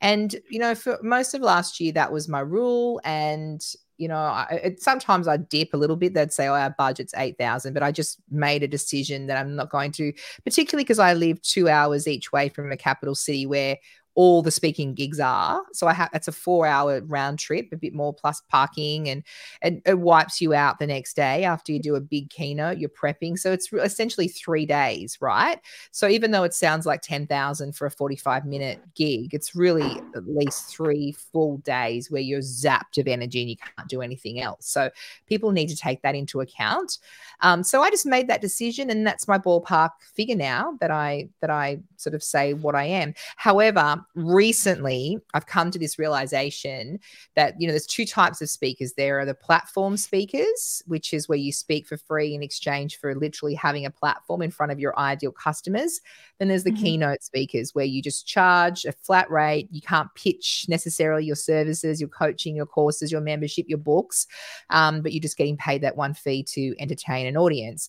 [0.00, 3.62] and you know for most of last year that was my rule and
[3.98, 6.14] you know, I, it, sometimes I dip a little bit.
[6.14, 9.56] They'd say, "Oh, our budget's eight thousand, but I just made a decision that I'm
[9.56, 10.12] not going to,
[10.44, 13.78] particularly because I live two hours each way from a capital city where
[14.16, 15.62] all the speaking gigs are.
[15.74, 19.22] So I have it's a four hour round trip, a bit more plus parking, and,
[19.60, 22.78] and it wipes you out the next day after you do a big keynote.
[22.78, 25.60] You're prepping, so it's essentially three days, right?
[25.90, 29.54] So even though it sounds like ten thousand for a forty five minute gig, it's
[29.54, 34.00] really at least three full days where you're zapped of energy and you can't do
[34.00, 34.66] anything else.
[34.66, 34.90] So
[35.26, 36.98] people need to take that into account.
[37.42, 41.28] Um, so I just made that decision, and that's my ballpark figure now that I
[41.42, 43.12] that I sort of say what I am.
[43.36, 46.98] However, recently I've come to this realization
[47.34, 48.94] that you know there's two types of speakers.
[48.94, 53.14] There are the platform speakers, which is where you speak for free in exchange for
[53.14, 56.00] literally having a platform in front of your ideal customers.
[56.38, 56.82] Then there's the mm-hmm.
[56.82, 59.68] keynote speakers where you just charge a flat rate.
[59.70, 64.26] You can't pitch necessarily your services, your coaching, your courses, your membership, your books,
[64.70, 67.88] um, but you're just getting paid that one fee to entertain an audience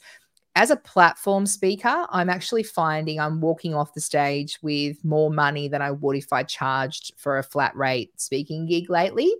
[0.58, 5.67] as a platform speaker, I'm actually finding I'm walking off the stage with more money
[5.67, 9.32] than I would if I charged for a flat rate speaking gig lately.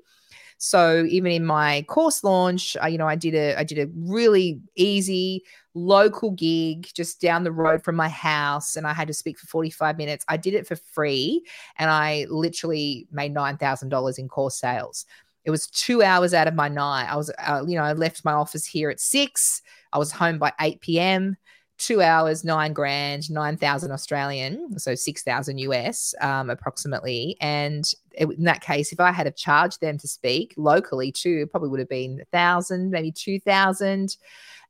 [0.60, 3.92] So even in my course launch, I, you know, I did a I did a
[3.96, 9.14] really easy local gig just down the road from my house and I had to
[9.14, 10.24] speak for 45 minutes.
[10.28, 11.44] I did it for free
[11.80, 15.06] and I literally made $9,000 in course sales.
[15.48, 17.08] It was two hours out of my night.
[17.10, 19.64] I was, uh, you know, I left my office here at six.
[19.92, 21.38] I was home by 8 p.m
[21.78, 27.38] two hours, nine grand, 9,000 Australian, so 6,000 US um, approximately.
[27.40, 31.48] And it, in that case, if I had to charge them to speak locally too,
[31.48, 34.18] probably would have been a thousand, maybe 2,000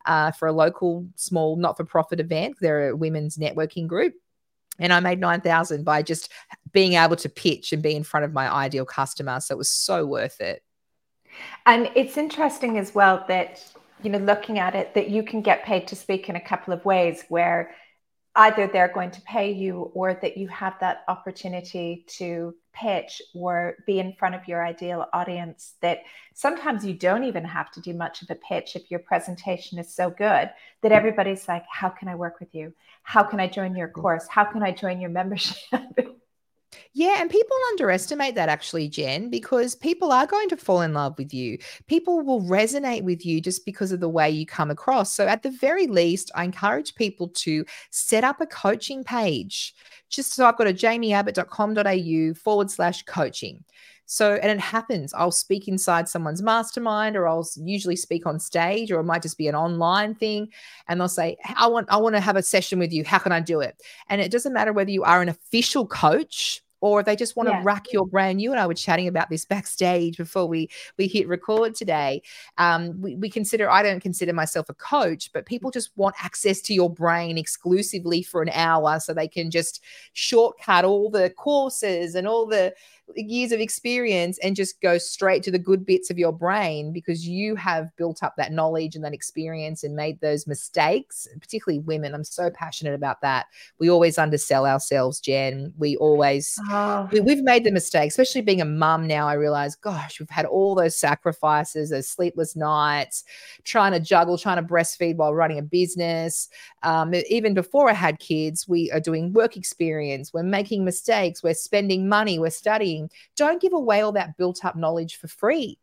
[0.05, 2.57] uh, for a local small not for profit event.
[2.59, 4.13] They're a women's networking group.
[4.79, 6.31] And I made 9,000 by just
[6.71, 9.39] being able to pitch and be in front of my ideal customer.
[9.39, 10.61] So it was so worth it.
[11.65, 13.63] And it's interesting as well that
[14.03, 16.73] you know, looking at it, that you can get paid to speak in a couple
[16.73, 17.71] of ways where
[18.35, 23.75] either they're going to pay you or that you have that opportunity to pitch or
[23.87, 26.01] be in front of your ideal audience that
[26.35, 29.91] sometimes you don't even have to do much of a pitch if your presentation is
[29.91, 30.51] so good
[30.83, 32.71] that everybody's like how can i work with you?
[33.01, 34.27] How can i join your course?
[34.29, 35.57] How can i join your membership
[36.97, 41.15] Yeah, and people underestimate that actually, Jen, because people are going to fall in love
[41.19, 41.59] with you.
[41.85, 45.13] People will resonate with you just because of the way you come across.
[45.13, 49.75] So, at the very least, I encourage people to set up a coaching page.
[50.09, 53.63] Just so I've got a jaimieabbott.com.au forward slash coaching.
[54.07, 55.13] So, and it happens.
[55.13, 59.37] I'll speak inside someone's mastermind, or I'll usually speak on stage, or it might just
[59.37, 60.47] be an online thing.
[60.87, 63.03] And they'll say, "I want, I want to have a session with you.
[63.05, 66.63] How can I do it?" And it doesn't matter whether you are an official coach
[66.81, 67.59] or if they just want yeah.
[67.59, 68.39] to rack your brain.
[68.39, 72.21] You and I were chatting about this backstage before we we hit record today.
[72.57, 76.61] Um, we, we consider I don't consider myself a coach, but people just want access
[76.61, 82.15] to your brain exclusively for an hour so they can just shortcut all the courses
[82.15, 82.73] and all the
[83.15, 87.27] years of experience and just go straight to the good bits of your brain because
[87.27, 92.13] you have built up that knowledge and that experience and made those mistakes, particularly women.
[92.13, 93.47] I'm so passionate about that.
[93.79, 95.73] We always undersell ourselves, Jen.
[95.77, 97.07] We always, oh.
[97.11, 99.27] we, we've made the mistake, especially being a mum now.
[99.27, 103.23] I realize, gosh, we've had all those sacrifices, those sleepless nights,
[103.63, 106.49] trying to juggle, trying to breastfeed while running a business.
[106.83, 111.53] Um, even before I had kids, we are doing work experience, we're making mistakes, we're
[111.53, 112.96] spending money, we're studying
[113.35, 115.77] don't give away all that built up knowledge for free.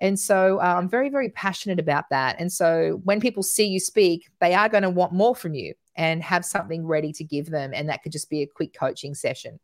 [0.00, 2.36] And so uh, I'm very, very passionate about that.
[2.38, 5.74] And so when people see you speak, they are going to want more from you
[5.96, 7.72] and have something ready to give them.
[7.74, 9.58] And that could just be a quick coaching session.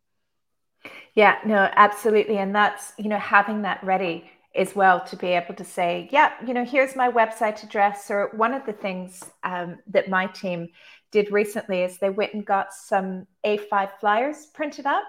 [1.15, 2.39] Yeah, no, absolutely.
[2.39, 6.33] And that's, you know, having that ready as well to be able to say, yeah,
[6.45, 8.11] you know, here's my website address.
[8.11, 10.69] Or one of the things um, that my team
[11.13, 15.05] did recently is they went and got some A5 flyers printed up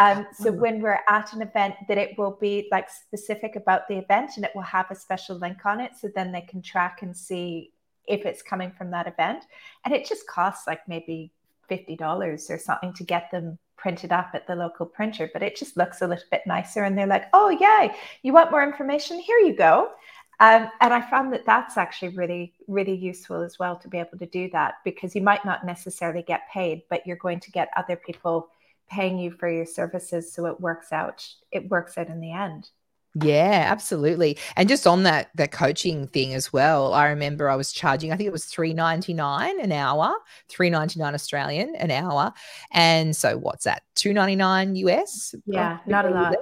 [0.00, 0.56] um, so mm.
[0.56, 4.46] when we're at an event, that it will be like specific about the event and
[4.46, 5.92] it will have a special link on it.
[6.00, 7.70] So then they can track and see
[8.08, 9.44] if it's coming from that event.
[9.84, 11.32] And it just costs like maybe
[11.70, 15.76] $50 or something to get them printed up at the local printer, but it just
[15.76, 16.84] looks a little bit nicer.
[16.84, 19.18] And they're like, oh, yay, you want more information?
[19.18, 19.90] Here you go.
[20.40, 24.16] Um, and I found that that's actually really, really useful as well to be able
[24.18, 27.68] to do that because you might not necessarily get paid, but you're going to get
[27.76, 28.48] other people
[28.90, 32.68] paying you for your services so it works out it works out in the end
[33.14, 34.38] yeah, absolutely.
[34.56, 38.16] And just on that that coaching thing as well, I remember I was charging, I
[38.16, 40.14] think it was three ninety nine an hour,
[40.48, 42.32] three ninety nine Australian an hour.
[42.70, 43.82] And so what's that?
[43.96, 45.34] Two ninety nine US?
[45.44, 46.36] Yeah, not a lot.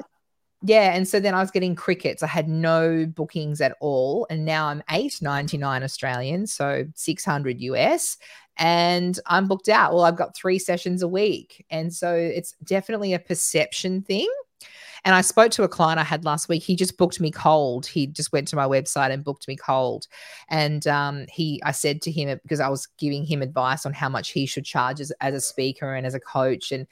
[0.61, 2.23] Yeah, and so then I was getting crickets.
[2.23, 7.25] I had no bookings at all, and now I'm eight ninety nine Australian, so six
[7.25, 8.19] hundred US,
[8.59, 9.95] and I'm booked out.
[9.95, 11.65] Well, I've got three sessions a week.
[11.71, 14.29] And so it's definitely a perception thing.
[15.05, 16.65] And I spoke to a client I had last week.
[16.65, 17.87] He just booked me cold.
[17.87, 20.09] He just went to my website and booked me cold.
[20.49, 24.09] And um, he, I said to him because I was giving him advice on how
[24.09, 26.73] much he should charge as, as a speaker and as a coach.
[26.73, 26.89] And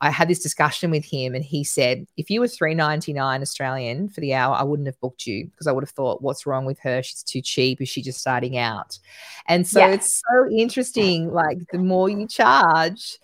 [0.00, 3.40] I had this discussion with him, and he said, if you were three ninety nine
[3.42, 6.46] Australian for the hour, I wouldn't have booked you because I would have thought, what's
[6.46, 7.02] wrong with her?
[7.02, 7.80] She's too cheap.
[7.80, 8.98] Is she just starting out?
[9.46, 11.32] And so it's so interesting.
[11.32, 13.18] Like the more you charge,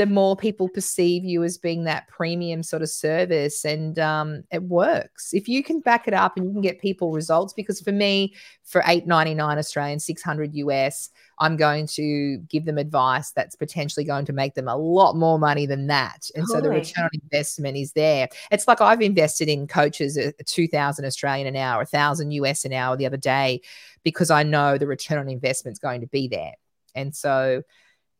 [0.00, 4.62] the more people perceive you as being that premium sort of service and um, it
[4.62, 5.34] works.
[5.34, 8.32] If you can back it up and you can get people results because for me
[8.64, 14.32] for 8.99 australian 600 us i'm going to give them advice that's potentially going to
[14.32, 16.30] make them a lot more money than that.
[16.34, 18.26] And so the return on investment is there.
[18.50, 22.96] It's like i've invested in coaches at 2000 australian an hour 1000 us an hour
[22.96, 23.60] the other day
[24.02, 26.54] because i know the return on investment is going to be there.
[26.94, 27.62] And so,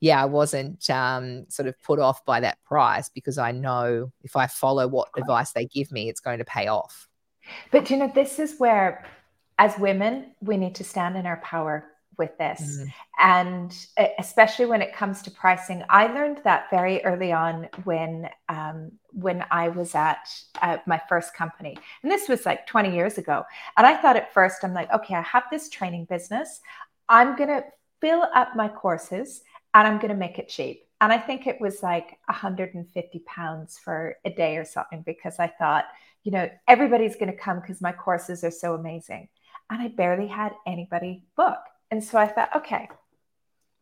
[0.00, 4.34] yeah, I wasn't um, sort of put off by that price because I know if
[4.34, 7.06] I follow what advice they give me, it's going to pay off.
[7.70, 9.04] But you know, this is where,
[9.58, 11.84] as women, we need to stand in our power
[12.16, 12.78] with this.
[12.78, 12.92] Mm.
[13.18, 13.86] And
[14.18, 19.44] especially when it comes to pricing, I learned that very early on when um, when
[19.50, 20.28] I was at
[20.62, 23.44] uh, my first company, and this was like 20 years ago.
[23.76, 26.60] And I thought at first, I'm like, okay, I have this training business.
[27.08, 27.64] I'm gonna
[28.00, 29.42] fill up my courses,
[29.74, 30.87] and I'm gonna make it cheap.
[31.00, 35.46] And I think it was like 150 pounds for a day or something because I
[35.46, 35.87] thought,
[36.24, 39.28] you know, everybody's going to come because my courses are so amazing.
[39.70, 41.59] And I barely had anybody book.
[41.90, 42.88] And so I thought, okay,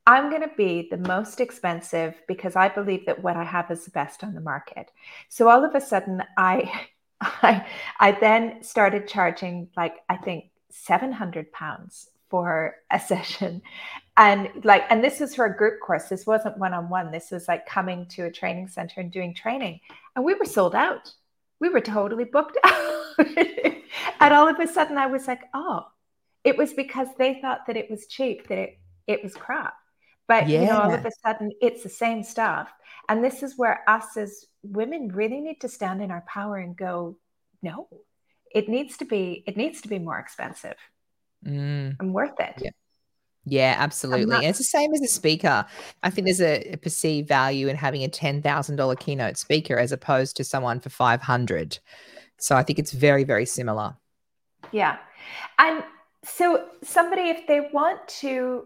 [0.07, 3.85] I'm going to be the most expensive because I believe that what I have is
[3.85, 4.90] the best on the market.
[5.29, 6.87] So all of a sudden, I,
[7.20, 7.66] I,
[7.98, 13.62] I then started charging like I think 700 pounds for a session,
[14.17, 16.05] and like, and this was for a group course.
[16.05, 17.11] This wasn't one on one.
[17.11, 19.81] This was like coming to a training center and doing training,
[20.17, 21.12] and we were sold out.
[21.61, 23.27] We were totally booked out,
[24.21, 25.87] and all of a sudden, I was like, oh
[26.45, 29.75] it was because they thought that it was cheap, that it, it was crap.
[30.27, 30.61] But yeah.
[30.61, 32.71] you know, all of a sudden it's the same stuff.
[33.09, 36.77] And this is where us as women really need to stand in our power and
[36.77, 37.19] go,
[37.62, 37.88] no,
[38.55, 40.77] it needs to be, it needs to be more expensive
[41.46, 41.96] mm.
[41.98, 42.55] and worth it.
[42.59, 42.70] Yeah.
[43.44, 44.27] Yeah, absolutely.
[44.27, 45.64] Not- it's the same as a speaker.
[46.03, 49.79] I think there's a, a perceived value in having a ten thousand dollar keynote speaker
[49.79, 51.79] as opposed to someone for five hundred.
[52.37, 53.96] So I think it's very, very similar.
[54.70, 54.98] Yeah,
[55.59, 55.83] and
[56.24, 58.64] so, somebody, if they want to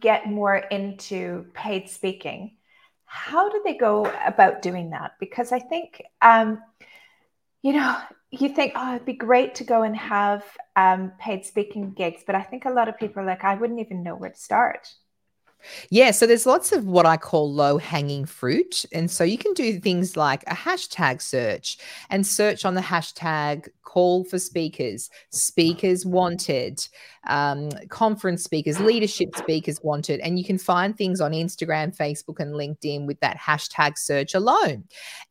[0.00, 2.56] get more into paid speaking,
[3.06, 5.12] how do they go about doing that?
[5.20, 6.60] Because I think, um,
[7.62, 7.96] you know,
[8.30, 10.44] you think, oh, it'd be great to go and have
[10.76, 13.80] um, paid speaking gigs, but I think a lot of people are like, I wouldn't
[13.80, 14.92] even know where to start.
[15.90, 18.84] Yeah, so there's lots of what I call low hanging fruit.
[18.92, 21.78] And so you can do things like a hashtag search
[22.10, 26.86] and search on the hashtag call for speakers, speakers wanted,
[27.28, 30.20] um, conference speakers, leadership speakers wanted.
[30.20, 34.84] And you can find things on Instagram, Facebook, and LinkedIn with that hashtag search alone.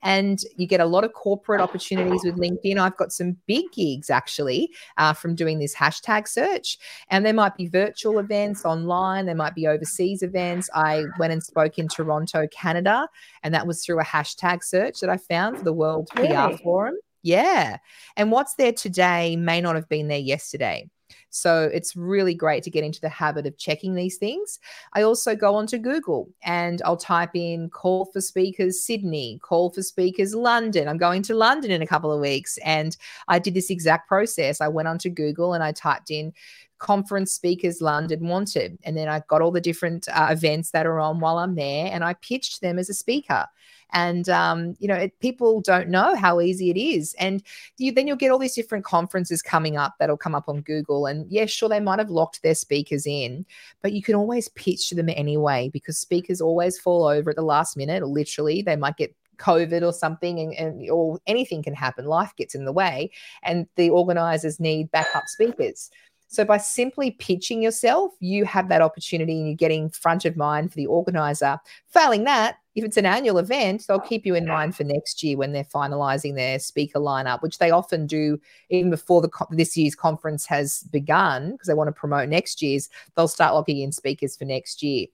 [0.03, 2.77] And you get a lot of corporate opportunities with LinkedIn.
[2.77, 6.77] I've got some big gigs actually uh, from doing this hashtag search.
[7.09, 10.69] And there might be virtual events online, there might be overseas events.
[10.73, 13.07] I went and spoke in Toronto, Canada,
[13.43, 16.29] and that was through a hashtag search that I found for the World really?
[16.29, 16.95] PR Forum.
[17.23, 17.77] Yeah.
[18.15, 20.89] And what's there today may not have been there yesterday.
[21.29, 24.59] So it's really great to get into the habit of checking these things.
[24.93, 29.83] I also go onto Google and I'll type in call for speakers Sydney, call for
[29.83, 30.87] speakers London.
[30.87, 32.57] I'm going to London in a couple of weeks.
[32.65, 34.61] And I did this exact process.
[34.61, 36.33] I went onto Google and I typed in
[36.79, 38.77] conference speakers London wanted.
[38.83, 41.89] And then I got all the different uh, events that are on while I'm there
[41.91, 43.45] and I pitched them as a speaker.
[43.93, 47.15] And, um, you know, it, people don't know how easy it is.
[47.19, 47.41] And
[47.77, 51.05] you, then you'll get all these different conferences coming up that'll come up on Google.
[51.05, 53.45] And yeah, sure, they might have locked their speakers in,
[53.81, 57.41] but you can always pitch to them anyway because speakers always fall over at the
[57.41, 62.05] last minute, literally, they might get COVID or something, and, and, or anything can happen.
[62.05, 63.11] Life gets in the way,
[63.43, 65.89] and the organizers need backup speakers.
[66.27, 70.71] So by simply pitching yourself, you have that opportunity and you're getting front of mind
[70.71, 71.59] for the organizer.
[71.87, 75.37] Failing that, if it's an annual event, they'll keep you in mind for next year
[75.37, 79.95] when they're finalizing their speaker lineup, which they often do even before the this year's
[79.95, 82.89] conference has begun because they want to promote next year's.
[83.15, 85.07] They'll start locking in speakers for next year.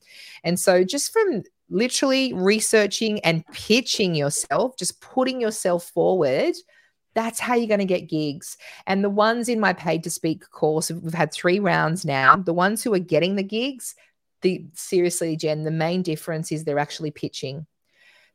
[0.43, 6.55] And so just from literally researching and pitching yourself, just putting yourself forward–
[7.13, 8.57] that's how you're going to get gigs.
[8.87, 12.35] And the ones in my paid to speak course, we've had three rounds now.
[12.35, 13.95] The ones who are getting the gigs,
[14.41, 17.65] the seriously, Jen, the main difference is they're actually pitching.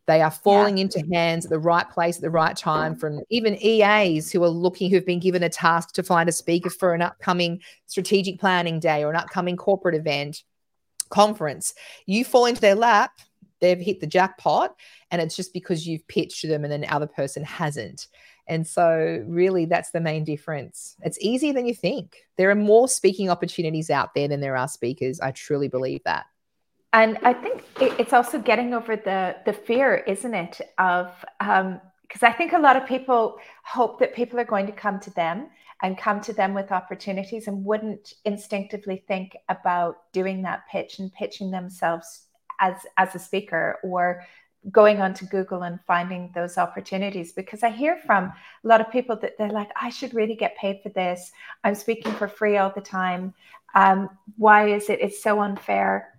[0.06, 0.84] They are falling yeah.
[0.84, 4.48] into hands at the right place at the right time from even EAs who are
[4.48, 8.80] looking, who've been given a task to find a speaker for an upcoming strategic planning
[8.80, 10.44] day or an upcoming corporate event
[11.10, 11.74] conference.
[12.06, 13.18] You fall into their lap,
[13.60, 14.74] they've hit the jackpot,
[15.10, 18.08] and it's just because you've pitched to them and then the other person hasn't.
[18.48, 20.96] And so, really, that's the main difference.
[21.02, 22.16] It's easier than you think.
[22.36, 25.20] There are more speaking opportunities out there than there are speakers.
[25.20, 26.26] I truly believe that.
[26.94, 30.60] And I think it's also getting over the the fear, isn't it?
[30.78, 34.72] Of because um, I think a lot of people hope that people are going to
[34.72, 35.50] come to them
[35.82, 41.12] and come to them with opportunities and wouldn't instinctively think about doing that pitch and
[41.12, 42.26] pitching themselves
[42.60, 44.24] as as a speaker or
[44.70, 48.32] going onto Google and finding those opportunities because I hear from a
[48.66, 51.32] lot of people that they're like, I should really get paid for this.
[51.64, 53.34] I'm speaking for free all the time.
[53.74, 55.00] Um, why is it?
[55.00, 56.17] It's so unfair.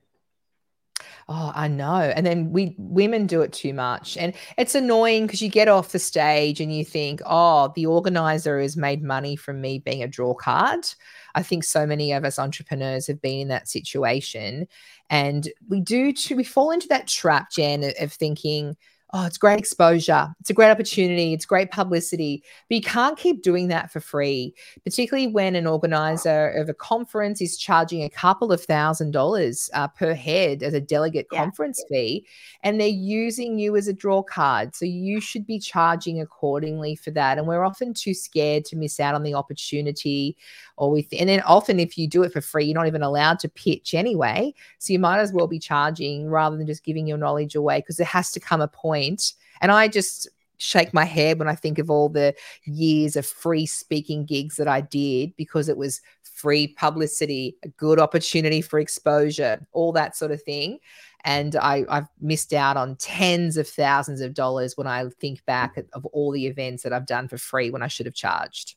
[1.32, 2.12] Oh, I know.
[2.16, 4.18] And then we women do it too much.
[4.18, 8.60] And it's annoying because you get off the stage and you think, oh, the organizer
[8.60, 10.88] has made money from me being a draw card.
[11.36, 14.68] I think so many of us entrepreneurs have been in that situation.
[15.12, 18.76] And we do too, we fall into that trap, Jen, of thinking,
[19.12, 20.34] oh, it's great exposure.
[20.40, 21.34] It's a great opportunity.
[21.34, 22.44] It's great publicity.
[22.68, 24.54] But you can't keep doing that for free,
[24.84, 29.88] particularly when an organizer of a conference is charging a couple of thousand dollars uh,
[29.88, 31.40] per head as a delegate yeah.
[31.40, 32.26] conference fee,
[32.62, 34.76] and they're using you as a draw card.
[34.76, 37.40] So you should be charging accordingly for that.
[37.40, 40.38] And we're often too scared to miss out on the opportunity.
[40.78, 43.40] Or with, and then often if you do it for free, you're not even allowed
[43.40, 44.54] to pitch anyway.
[44.78, 47.98] So you might as well be charging rather than just giving your knowledge away because
[47.98, 49.34] there has to come a point point.
[49.62, 50.28] And I just
[50.58, 52.36] shake my head when I think of all the
[52.66, 58.00] years of free speaking gigs that I did because it was free publicity, a good
[58.00, 60.80] opportunity for exposure, all that sort of thing.
[61.26, 65.78] And I, have missed out on tens of thousands of dollars when I think back
[65.94, 68.76] of all the events that I've done for free when I should have charged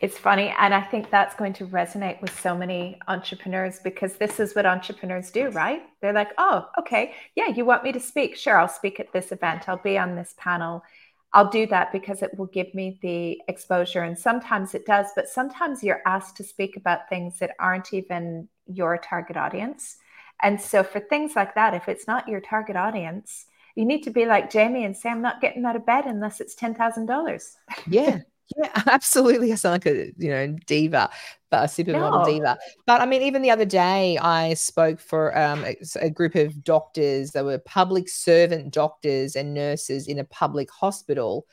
[0.00, 0.54] it's funny.
[0.58, 4.66] And I think that's going to resonate with so many entrepreneurs because this is what
[4.66, 5.82] entrepreneurs do, right?
[6.00, 8.36] They're like, oh, okay, yeah, you want me to speak?
[8.36, 10.82] Sure, I'll speak at this event, I'll be on this panel.
[11.32, 14.02] I'll do that because it will give me the exposure.
[14.02, 18.48] And sometimes it does, but sometimes you're asked to speak about things that aren't even
[18.66, 19.98] your target audience.
[20.42, 24.10] And so for things like that, if it's not your target audience, you need to
[24.10, 27.56] be like Jaimie and say, I'm not getting out of bed unless it's $10,000.
[27.88, 28.20] Yeah.
[28.56, 29.52] Yeah, absolutely.
[29.52, 31.10] I sound like a you know diva,
[31.50, 32.30] but a supermodel no.
[32.30, 32.58] diva.
[32.86, 36.64] But I mean, even the other day, I spoke for um, a, a, group of
[36.64, 37.32] doctors.
[37.32, 41.46] They were public servant doctors and nurses in a public hospital.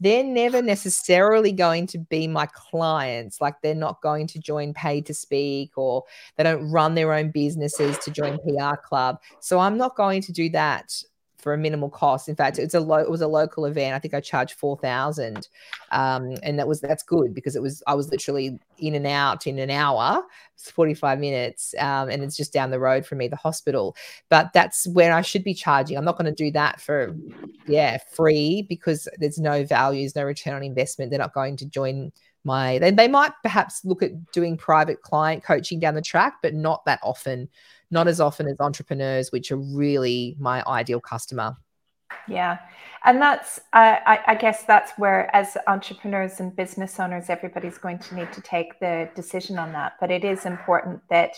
[0.00, 3.40] They're never necessarily going to be my clients.
[3.40, 6.04] Like they're not going to join Paid to Speak, or
[6.36, 9.20] they don't run their own businesses to join PR Club.
[9.40, 11.02] So I'm not going to do that
[11.40, 12.28] for a minimal cost.
[12.28, 13.94] In fact, it's a lo- it was a local event.
[13.94, 15.48] I think I charged four thousand,
[15.90, 19.46] um, and that was that's good because it was I was literally in and out
[19.46, 20.22] in an hour,
[20.56, 23.96] forty five minutes, um, and it's just down the road from me, the hospital.
[24.28, 25.96] But that's where I should be charging.
[25.96, 27.14] I'm not going to do that for
[27.66, 31.10] yeah free because there's no value, there's no return on investment.
[31.10, 32.12] They're not going to join
[32.44, 36.54] my they, they might perhaps look at doing private client coaching down the track but
[36.54, 37.48] not that often
[37.90, 41.56] not as often as entrepreneurs, which are really my ideal customer.
[42.28, 42.58] Yeah.
[43.04, 47.98] And that's, uh, I, I, guess that's where, as entrepreneurs and business owners, everybody's going
[48.00, 49.94] to need to take the decision on that.
[50.00, 51.34] But it is important that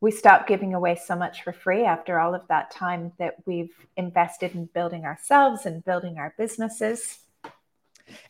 [0.00, 3.74] we stop giving away so much for free after all of that time that we've
[3.96, 7.18] invested in building ourselves and building our businesses.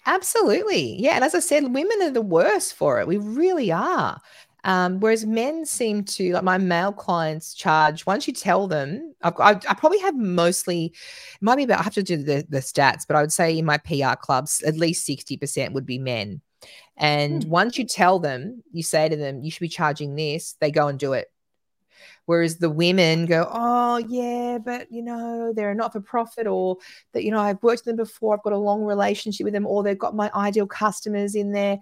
[0.06, 1.00] Absolutely.
[1.00, 1.14] Yeah.
[1.14, 3.06] And as I said, women are the worst for it.
[3.06, 4.20] We really are.
[4.64, 9.14] Um, whereas men seem to, like my male clients, charge once you tell them.
[9.22, 11.80] I've, I, I probably have mostly, it might be about.
[11.80, 14.62] I have to do the, the stats, but I would say in my PR clubs,
[14.62, 16.40] at least sixty percent would be men.
[16.96, 17.50] And hmm.
[17.50, 20.86] once you tell them, you say to them, you should be charging this, they go
[20.86, 21.31] and do it.
[22.26, 26.76] Whereas the women go, oh, yeah, but you know, they're not for profit, or
[27.12, 29.66] that, you know, I've worked with them before, I've got a long relationship with them,
[29.66, 31.78] or they've got my ideal customers in there.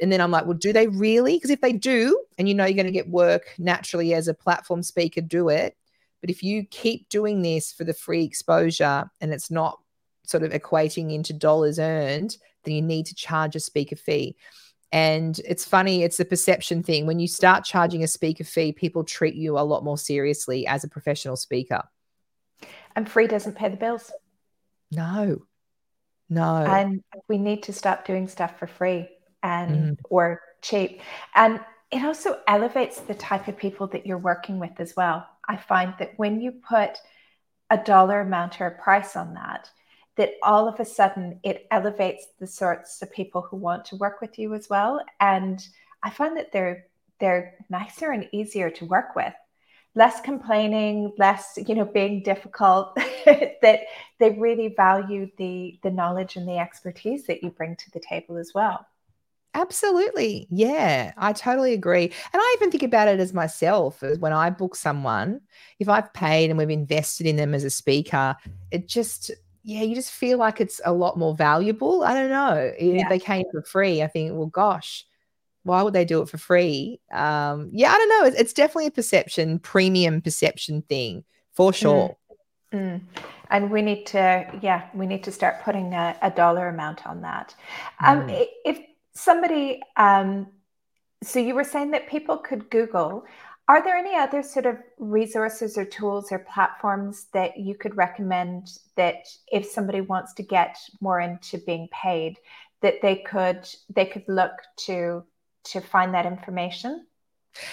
[0.00, 1.36] And then I'm like, well, do they really?
[1.36, 4.34] Because if they do, and you know you're going to get work naturally as a
[4.34, 5.76] platform speaker, do it.
[6.20, 9.78] But if you keep doing this for the free exposure and it's not
[10.24, 14.36] sort of equating into dollars earned, then you need to charge a speaker fee.
[14.92, 17.06] And it's funny, it's a perception thing.
[17.06, 20.82] When you start charging a speaker fee, people treat you a lot more seriously as
[20.82, 21.82] a professional speaker.
[22.96, 24.10] And free doesn't pay the bills.
[24.90, 25.42] No,
[26.28, 26.56] no.
[26.56, 29.08] And we need to stop doing stuff for free
[29.42, 29.98] and mm.
[30.08, 31.00] or cheap.
[31.34, 31.60] And
[31.90, 35.26] it also elevates the type of people that you're working with as well.
[35.48, 36.98] I find that when you put
[37.68, 39.70] a dollar amount or a price on that,
[40.20, 44.20] that all of a sudden it elevates the sorts of people who want to work
[44.20, 45.00] with you as well.
[45.18, 45.66] And
[46.02, 46.84] I find that they're
[47.20, 49.32] they're nicer and easier to work with.
[49.94, 52.94] Less complaining, less, you know, being difficult,
[53.24, 53.80] that
[54.18, 58.36] they really value the the knowledge and the expertise that you bring to the table
[58.36, 58.86] as well.
[59.54, 60.48] Absolutely.
[60.50, 62.04] Yeah, I totally agree.
[62.04, 65.40] And I even think about it as myself as when I book someone,
[65.78, 68.36] if I've paid and we've invested in them as a speaker,
[68.70, 69.30] it just,
[69.62, 72.02] yeah, you just feel like it's a lot more valuable.
[72.02, 72.72] I don't know.
[72.78, 73.02] Yeah.
[73.02, 75.04] If they came for free, I think, well, gosh,
[75.62, 77.00] why would they do it for free?
[77.12, 78.24] Um, yeah, I don't know.
[78.26, 81.74] It's, it's definitely a perception, premium perception thing for mm.
[81.74, 82.16] sure.
[82.72, 82.78] Mm.
[82.78, 83.00] Mm.
[83.50, 87.20] And we need to, yeah, we need to start putting a, a dollar amount on
[87.22, 87.54] that.
[88.02, 88.46] Um, mm.
[88.64, 88.78] If
[89.12, 90.46] somebody um,
[91.22, 93.24] so you were saying that people could google
[93.70, 98.66] Are there any other sort of resources or tools or platforms that you could recommend
[98.96, 102.38] that if somebody wants to get more into being paid,
[102.82, 104.50] that they could they could look
[104.86, 105.22] to
[105.66, 107.06] to find that information?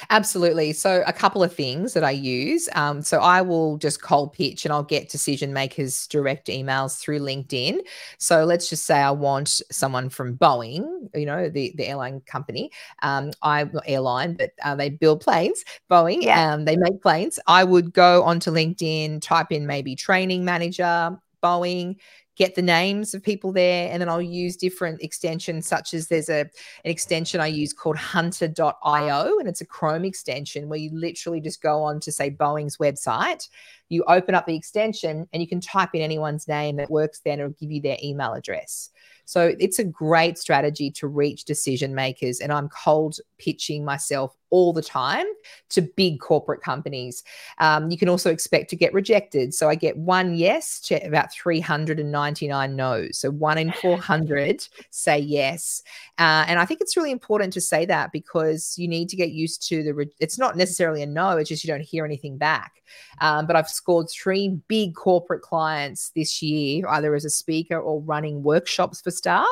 [0.10, 0.74] Absolutely.
[0.74, 2.68] So, a couple of things that I use.
[2.74, 7.20] Um, so, I will just cold pitch and I'll get decision makers direct emails through
[7.20, 7.80] LinkedIn.
[8.18, 12.72] So, let's just say I want someone from Boeing, you know, the, the airline company.
[13.04, 15.64] Um, I not airline, but uh, they build planes.
[15.90, 16.54] Boeing, yeah.
[16.54, 17.40] um, they make planes.
[17.48, 21.98] I would go onto LinkedIn, type in maybe training manager, Boeing,
[22.38, 26.30] get the names of people there and then I'll use different extensions such as there's
[26.30, 31.42] a an extension I use called hunter.io and it's a Chrome extension where you literally
[31.42, 33.50] just go on to say Boeing's website.
[33.90, 37.34] You open up the extension and you can type in anyone's name that works there
[37.34, 38.92] and it'll give you their email address.
[39.26, 44.74] So it's a great strategy to reach decision makers and I'm cold pitching myself all
[44.74, 45.26] the time
[45.70, 47.24] to big corporate companies.
[47.60, 49.54] Um, you can also expect to get rejected.
[49.54, 53.18] So I get one yes to about 399 no's.
[53.18, 55.84] So one in 400 say yes.
[56.18, 59.32] Uh, and I think it's really important to say that because you need to get
[59.32, 62.38] used to the, re- it's not necessarily a no, it's just you don't hear anything
[62.38, 62.82] back.
[63.20, 68.02] Um, but I've scored three big corporate clients this year, either as a speaker or
[68.02, 69.48] running workshops for staff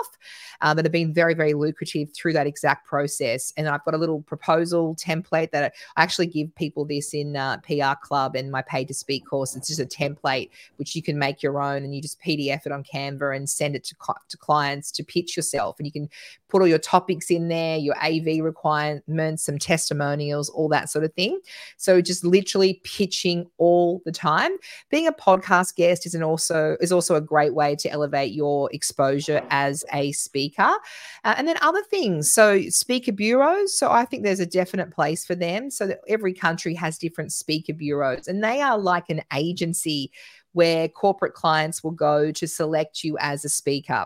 [0.61, 3.53] uh, that have been very, very lucrative through that exact process.
[3.57, 7.57] And I've got a little proposal template that I actually give people this in uh,
[7.57, 9.55] PR Club and my Paid to Speak course.
[9.55, 12.71] It's just a template which you can make your own and you just PDF it
[12.71, 13.95] on Canva and send it to,
[14.29, 15.79] to clients to pitch yourself.
[15.79, 16.09] And you can
[16.55, 21.13] put all your topics in there, your AV requirements, some testimonials, all that sort of
[21.13, 21.37] thing.
[21.75, 24.51] So just literally pitching all the time.
[24.89, 28.69] Being a podcast guest is an also is also a great way to elevate your
[28.71, 30.71] exposure as a speaker.
[31.25, 32.31] Uh, and then other things.
[32.31, 33.77] So speaker bureaus.
[33.77, 35.69] So I think there's a definite place for them.
[35.69, 40.09] So that every country has different speaker bureaus, and they are like an agency
[40.53, 44.05] where corporate clients will go to select you as a speaker.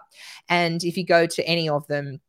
[0.49, 2.19] And if you go to any of them,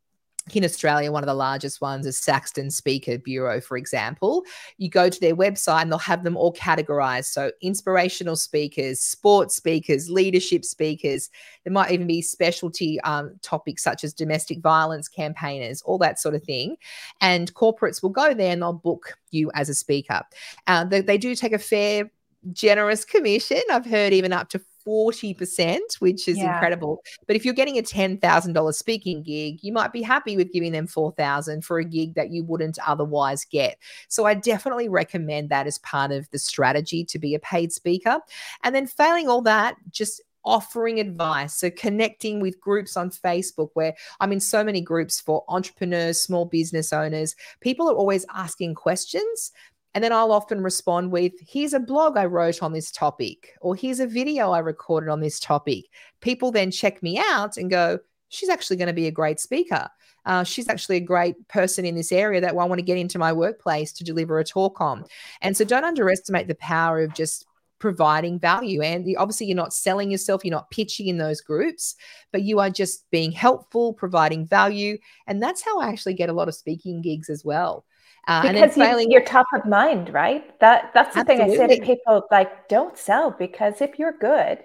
[0.53, 4.43] in Australia, one of the largest ones is Saxton Speaker Bureau, for example.
[4.77, 7.25] You go to their website and they'll have them all categorized.
[7.25, 11.29] So, inspirational speakers, sports speakers, leadership speakers.
[11.63, 16.35] There might even be specialty um, topics such as domestic violence campaigners, all that sort
[16.35, 16.75] of thing.
[17.21, 20.23] And corporates will go there and they'll book you as a speaker.
[20.67, 22.11] Uh, they, they do take a fair
[22.51, 23.61] generous commission.
[23.71, 26.53] I've heard even up to 40%, which is yeah.
[26.53, 27.03] incredible.
[27.27, 30.87] But if you're getting a $10,000 speaking gig, you might be happy with giving them
[30.87, 33.77] 4,000 for a gig that you wouldn't otherwise get.
[34.07, 38.19] So I definitely recommend that as part of the strategy to be a paid speaker.
[38.63, 41.53] And then failing all that, just offering advice.
[41.55, 46.45] So, connecting with groups on Facebook where I'm in so many groups for entrepreneurs, small
[46.45, 47.35] business owners.
[47.59, 49.51] People are always asking questions,
[49.93, 53.75] and then I'll often respond with, here's a blog I wrote on this topic, or
[53.75, 55.85] here's a video I recorded on this topic.
[56.21, 59.89] People then check me out and go, she's actually going to be a great speaker.
[60.25, 63.19] Uh, she's actually a great person in this area that I want to get into
[63.19, 65.03] my workplace to deliver a talk on.
[65.41, 67.45] And so don't underestimate the power of just
[67.79, 68.81] providing value.
[68.81, 71.95] And obviously, you're not selling yourself, you're not pitching in those groups,
[72.31, 74.97] but you are just being helpful, providing value.
[75.27, 77.83] And that's how I actually get a lot of speaking gigs as well.
[78.27, 80.59] Uh, because you, are top of mind, right?
[80.59, 81.57] That that's the Absolutely.
[81.57, 84.59] thing I say to people: like, don't sell because if you're good,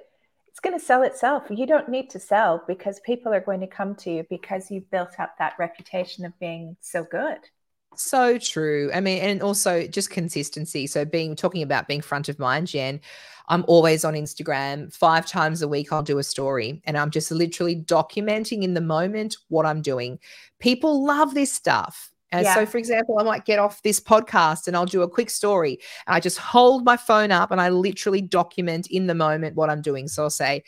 [0.48, 1.44] it's going to sell itself.
[1.50, 4.90] You don't need to sell because people are going to come to you because you've
[4.90, 7.38] built up that reputation of being so good.
[7.94, 8.90] So true.
[8.94, 10.86] I mean, and also just consistency.
[10.86, 13.00] So being talking about being front of mind, Jen.
[13.48, 14.92] I'm always on Instagram.
[14.92, 18.80] Five times a week, I'll do a story and I'm just literally documenting in the
[18.80, 20.18] moment what I'm doing.
[20.58, 22.12] People love this stuff.
[22.36, 22.54] Uh, and yeah.
[22.54, 25.78] so, for example, I might get off this podcast and I'll do a quick story.
[26.06, 29.80] I just hold my phone up and I literally document in the moment what I'm
[29.80, 30.06] doing.
[30.08, 30.62] So I'll say,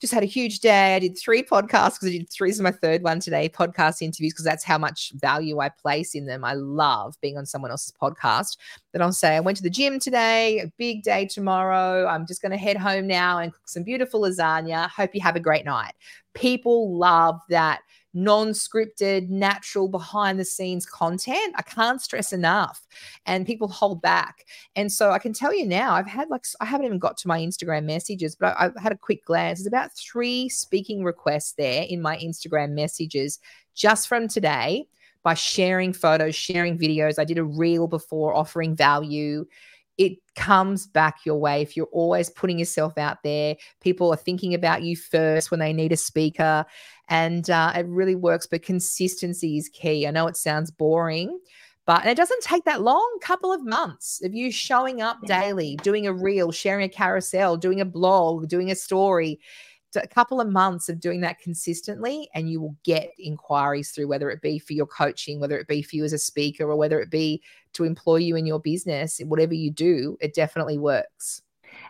[0.00, 0.94] just had a huge day.
[0.94, 4.32] I did three podcasts because I did three is my third one today, podcast interviews,
[4.32, 6.44] because that's how much value I place in them.
[6.44, 8.56] I love being on someone else's podcast.
[8.92, 12.06] Then I'll say, I went to the gym today, a big day tomorrow.
[12.06, 14.88] I'm just going to head home now and cook some beautiful lasagna.
[14.88, 15.94] Hope you have a great night.
[16.34, 17.80] People love that
[18.24, 21.54] non scripted, natural, behind the scenes content.
[21.56, 22.86] I can't stress enough.
[23.26, 24.44] And people hold back.
[24.76, 27.28] And so I can tell you now, I've had like, I haven't even got to
[27.28, 29.58] my Instagram messages, but I've had a quick glance.
[29.58, 33.38] There's about three speaking requests there in my Instagram messages
[33.74, 34.86] just from today
[35.22, 37.18] by sharing photos, sharing videos.
[37.18, 39.46] I did a reel before offering value
[39.98, 43.56] it comes back your way if you're always putting yourself out there.
[43.80, 46.64] People are thinking about you first when they need a speaker,
[47.08, 48.46] and uh, it really works.
[48.46, 50.06] But consistency is key.
[50.06, 51.38] I know it sounds boring,
[51.86, 56.06] But it doesn't take that long, couple of months of you showing up daily, doing
[56.06, 59.40] a reel, sharing a carousel, doing a blog, doing a story
[59.96, 64.30] a couple of months of doing that consistently and you will get inquiries through whether
[64.30, 67.00] it be for your coaching whether it be for you as a speaker or whether
[67.00, 67.42] it be
[67.72, 71.42] to employ you in your business whatever you do it definitely works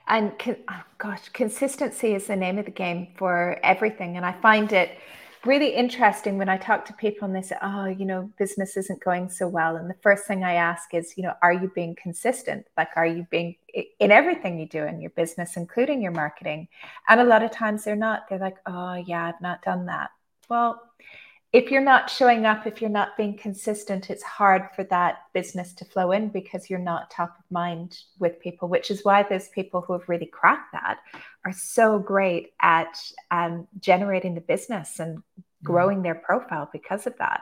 [0.08, 4.72] and oh gosh consistency is the name of the game for everything and i find
[4.72, 4.98] it
[5.44, 9.02] really interesting when I talk to people and they say, oh, you know, business isn't
[9.02, 9.76] going so well.
[9.76, 12.66] And the first thing I ask is, you know, are you being consistent?
[12.76, 13.56] Like, are you being
[13.98, 16.68] in everything you do in your business, including your marketing?
[17.08, 18.28] And a lot of times they're not.
[18.28, 20.10] They're like, oh, yeah, I've not done that.
[20.48, 20.82] Well,
[21.52, 25.72] if you're not showing up, if you're not being consistent, it's hard for that business
[25.74, 29.48] to flow in because you're not top of mind with people, which is why those
[29.48, 30.98] people who have really cracked that
[31.46, 35.42] are so great at um, generating the business and mm-hmm.
[35.62, 37.40] growing their profile because of that.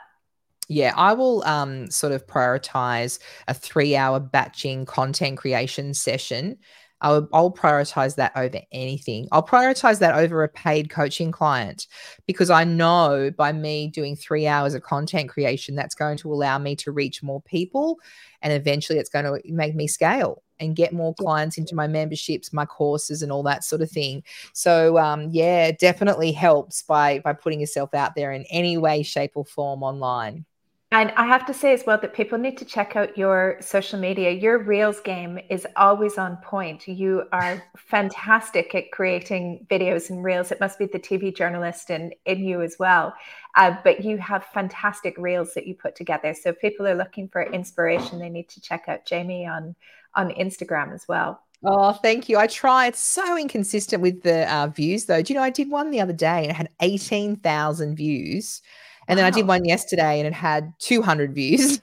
[0.68, 6.58] Yeah, I will um, sort of prioritize a three hour batching content creation session
[7.00, 9.28] I'll, I'll prioritize that over anything.
[9.32, 11.86] I'll prioritize that over a paid coaching client
[12.26, 16.58] because I know by me doing three hours of content creation, that's going to allow
[16.58, 17.98] me to reach more people.
[18.42, 22.52] And eventually it's going to make me scale and get more clients into my memberships,
[22.52, 24.22] my courses, and all that sort of thing.
[24.52, 29.32] So um, yeah, definitely helps by by putting yourself out there in any way, shape,
[29.34, 30.46] or form online.
[30.92, 33.98] And I have to say as well that people need to check out your social
[33.98, 34.30] media.
[34.30, 36.86] Your Reels game is always on point.
[36.86, 40.52] You are fantastic at creating videos and Reels.
[40.52, 43.12] It must be the TV journalist in, in you as well.
[43.56, 46.34] Uh, but you have fantastic Reels that you put together.
[46.34, 49.74] So if people are looking for inspiration, they need to check out Jaimie on,
[50.14, 51.42] on Instagram as well.
[51.64, 52.38] Oh, thank you.
[52.38, 52.86] I try.
[52.86, 55.20] It's so inconsistent with the uh, views, though.
[55.20, 58.62] Do you know, I did one the other day and it had 18,000 views.
[59.08, 61.80] And then I did one yesterday and it had 200 views.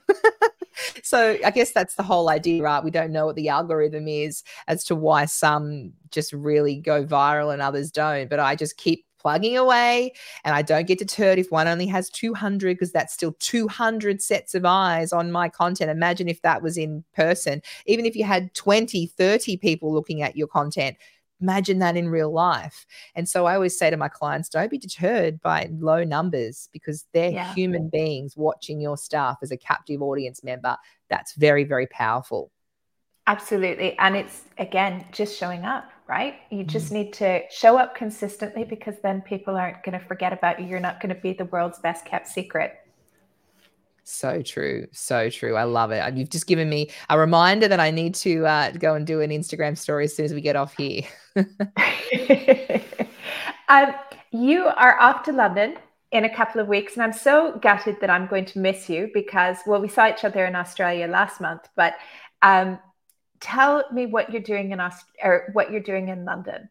[1.04, 2.84] so I guess that's the whole idea, right?
[2.84, 7.54] We don't know what the algorithm is as to why some just really go viral
[7.54, 8.30] and others don't.
[8.30, 10.12] But I just keep plugging away
[10.44, 14.54] and I don't get deterred if one only has 200 because that's still 200 sets
[14.54, 15.90] of eyes on my content.
[15.90, 17.62] Imagine if that was in person.
[17.86, 20.98] Even if you had 20, 30 people looking at your content,
[21.44, 22.86] Imagine that in real life.
[23.16, 27.06] And so I always say to my clients, don't be deterred by low numbers because
[27.14, 27.54] they're yeah.
[27.54, 30.78] human beings watching your stuff as a captive audience member.
[31.10, 32.50] That's very, very powerful.
[33.28, 33.98] Absolutely.
[34.00, 36.36] And it's again just showing up, right?
[36.50, 36.94] You just mm.
[36.94, 40.68] need to show up consistently because then people aren't going to forget about you.
[40.68, 42.74] You're not going to be the world's best kept secret.
[44.04, 44.88] So true.
[44.92, 45.56] So true.
[45.56, 46.14] I love it.
[46.16, 49.30] You've just given me a reminder that I need to uh, go and do an
[49.30, 51.04] Instagram story as soon as we get off here.
[53.70, 53.94] um,
[54.32, 55.78] you are off to London
[56.12, 59.10] in a couple of weeks, and I'm so gutted that I'm going to miss you
[59.14, 61.96] because, well, we saw each other in Australia last month, but
[62.42, 62.80] um,
[63.40, 66.70] tell me what you're doing in Aust- or what you're doing in London.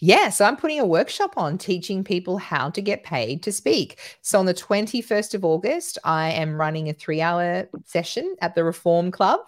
[0.00, 3.98] Yeah, so I'm putting a workshop on teaching people how to get paid to speak.
[4.22, 8.64] So on the 21st of August, I am running a three hour session at the
[8.64, 9.40] Reform Club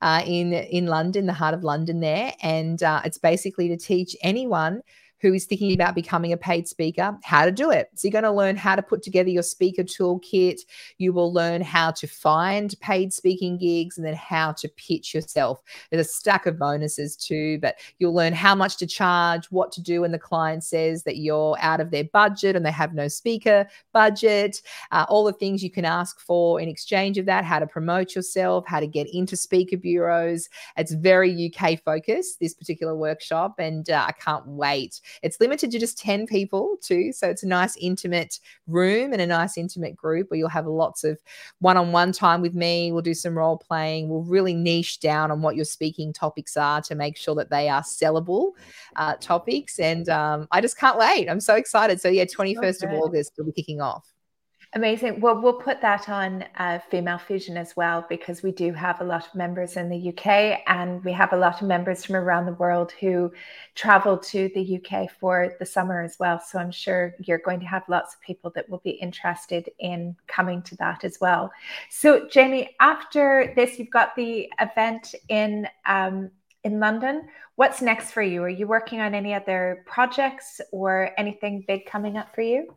[0.00, 2.32] uh, in, in London, the heart of London there.
[2.42, 4.82] And uh, it's basically to teach anyone
[5.22, 7.88] who is thinking about becoming a paid speaker how to do it.
[7.94, 10.60] So you're going to learn how to put together your speaker toolkit.
[10.98, 15.62] You will learn how to find paid speaking gigs and then how to pitch yourself.
[15.90, 19.80] There's a stack of bonuses too, but you'll learn how much to charge, what to
[19.80, 23.06] do when the client says that you're out of their budget and they have no
[23.06, 24.60] speaker budget,
[24.90, 28.16] uh, all the things you can ask for in exchange of that, how to promote
[28.16, 30.48] yourself, how to get into speaker bureaus.
[30.76, 35.78] It's very UK focused, this particular workshop, and uh, I can't wait it's limited to
[35.78, 37.12] just 10 people too.
[37.12, 41.04] So it's a nice intimate room and a nice intimate group where you'll have lots
[41.04, 41.20] of
[41.60, 42.92] one on one time with me.
[42.92, 44.08] We'll do some role playing.
[44.08, 47.68] We'll really niche down on what your speaking topics are to make sure that they
[47.68, 48.52] are sellable
[48.96, 49.78] uh, topics.
[49.78, 51.28] And um, I just can't wait.
[51.28, 52.00] I'm so excited.
[52.00, 54.12] So, yeah, 21st of August, we'll be kicking off.
[54.74, 55.20] Amazing.
[55.20, 59.04] Well, we'll put that on uh, Female Fusion as well because we do have a
[59.04, 62.46] lot of members in the UK and we have a lot of members from around
[62.46, 63.30] the world who
[63.74, 66.40] travel to the UK for the summer as well.
[66.40, 70.16] So I'm sure you're going to have lots of people that will be interested in
[70.26, 71.52] coming to that as well.
[71.90, 76.30] So, Jaimie, after this, you've got the event in um,
[76.64, 77.28] in London.
[77.56, 78.42] What's next for you?
[78.42, 82.74] Are you working on any other projects or anything big coming up for you?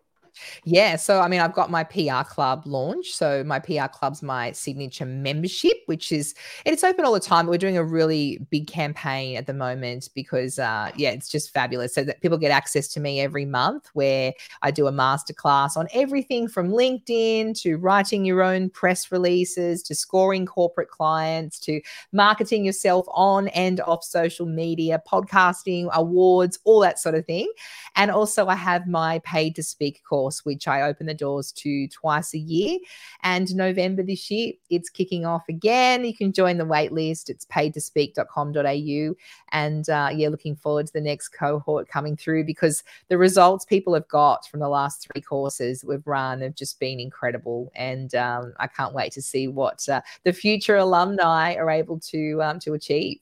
[0.63, 0.95] Yeah.
[0.95, 3.11] So, I mean, I've got my PR club launch.
[3.11, 6.33] So, my PR club's my signature membership, which is,
[6.65, 7.47] it's open all the time.
[7.47, 11.93] We're doing a really big campaign at the moment because, uh, yeah, it's just fabulous.
[11.93, 15.88] So that people get access to me every month where I do a masterclass on
[15.93, 21.81] everything from LinkedIn to writing your own press releases to scoring corporate clients to
[22.11, 27.51] marketing yourself on and off social media, podcasting, awards, all that sort of thing.
[27.95, 31.88] And also, I have my paid to speak course, which I open the doors to
[31.89, 32.80] twice a year.
[33.23, 36.05] And November this year, it's kicking off again.
[36.05, 37.30] You can join the waitlist.
[37.30, 39.15] It's paidtospeak.com.au.
[39.49, 43.93] And uh, yeah, looking forward to the next cohort coming through because the results people
[43.93, 47.71] have got from the last three courses we've run have just been incredible.
[47.76, 52.41] And um, I can't wait to see what uh, the future alumni are able to
[52.41, 53.19] um, to achieve.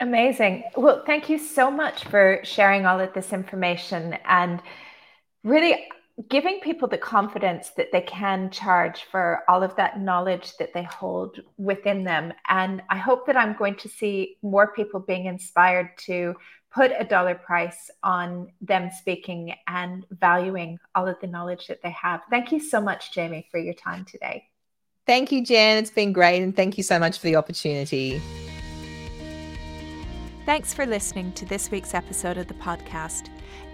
[0.00, 0.64] Amazing.
[0.76, 4.62] Well, thank you so much for sharing all of this information and
[5.44, 5.88] really
[6.28, 10.82] giving people the confidence that they can charge for all of that knowledge that they
[10.82, 12.32] hold within them.
[12.48, 16.34] And I hope that I'm going to see more people being inspired to
[16.72, 21.90] put a dollar price on them speaking and valuing all of the knowledge that they
[21.90, 22.20] have.
[22.30, 24.44] Thank you so much, Jaimie, for your time today.
[25.06, 25.78] Thank you, Jen.
[25.78, 26.42] It's been great.
[26.42, 28.20] And thank you so much for the opportunity.
[30.46, 33.28] Thanks for listening to this week's episode of the podcast.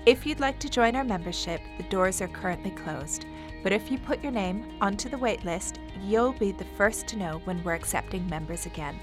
[0.06, 3.26] If you'd like to join our membership, the doors are currently closed.
[3.64, 7.40] But if you put your name onto the waitlist, you'll be the first to know
[7.42, 9.00] when we're accepting members again.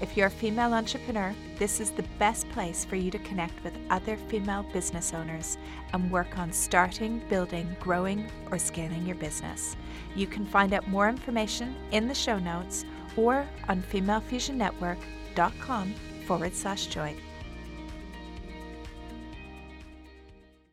[0.00, 3.76] If you're a female entrepreneur, this is the best place for you to connect with
[3.90, 5.58] other female business owners
[5.92, 9.76] and work on starting, building, growing, or scaling your business.
[10.14, 12.84] You can find out more information in the show notes
[13.16, 15.94] or on femalefusionnetwork.com
[16.24, 17.16] forward slash join.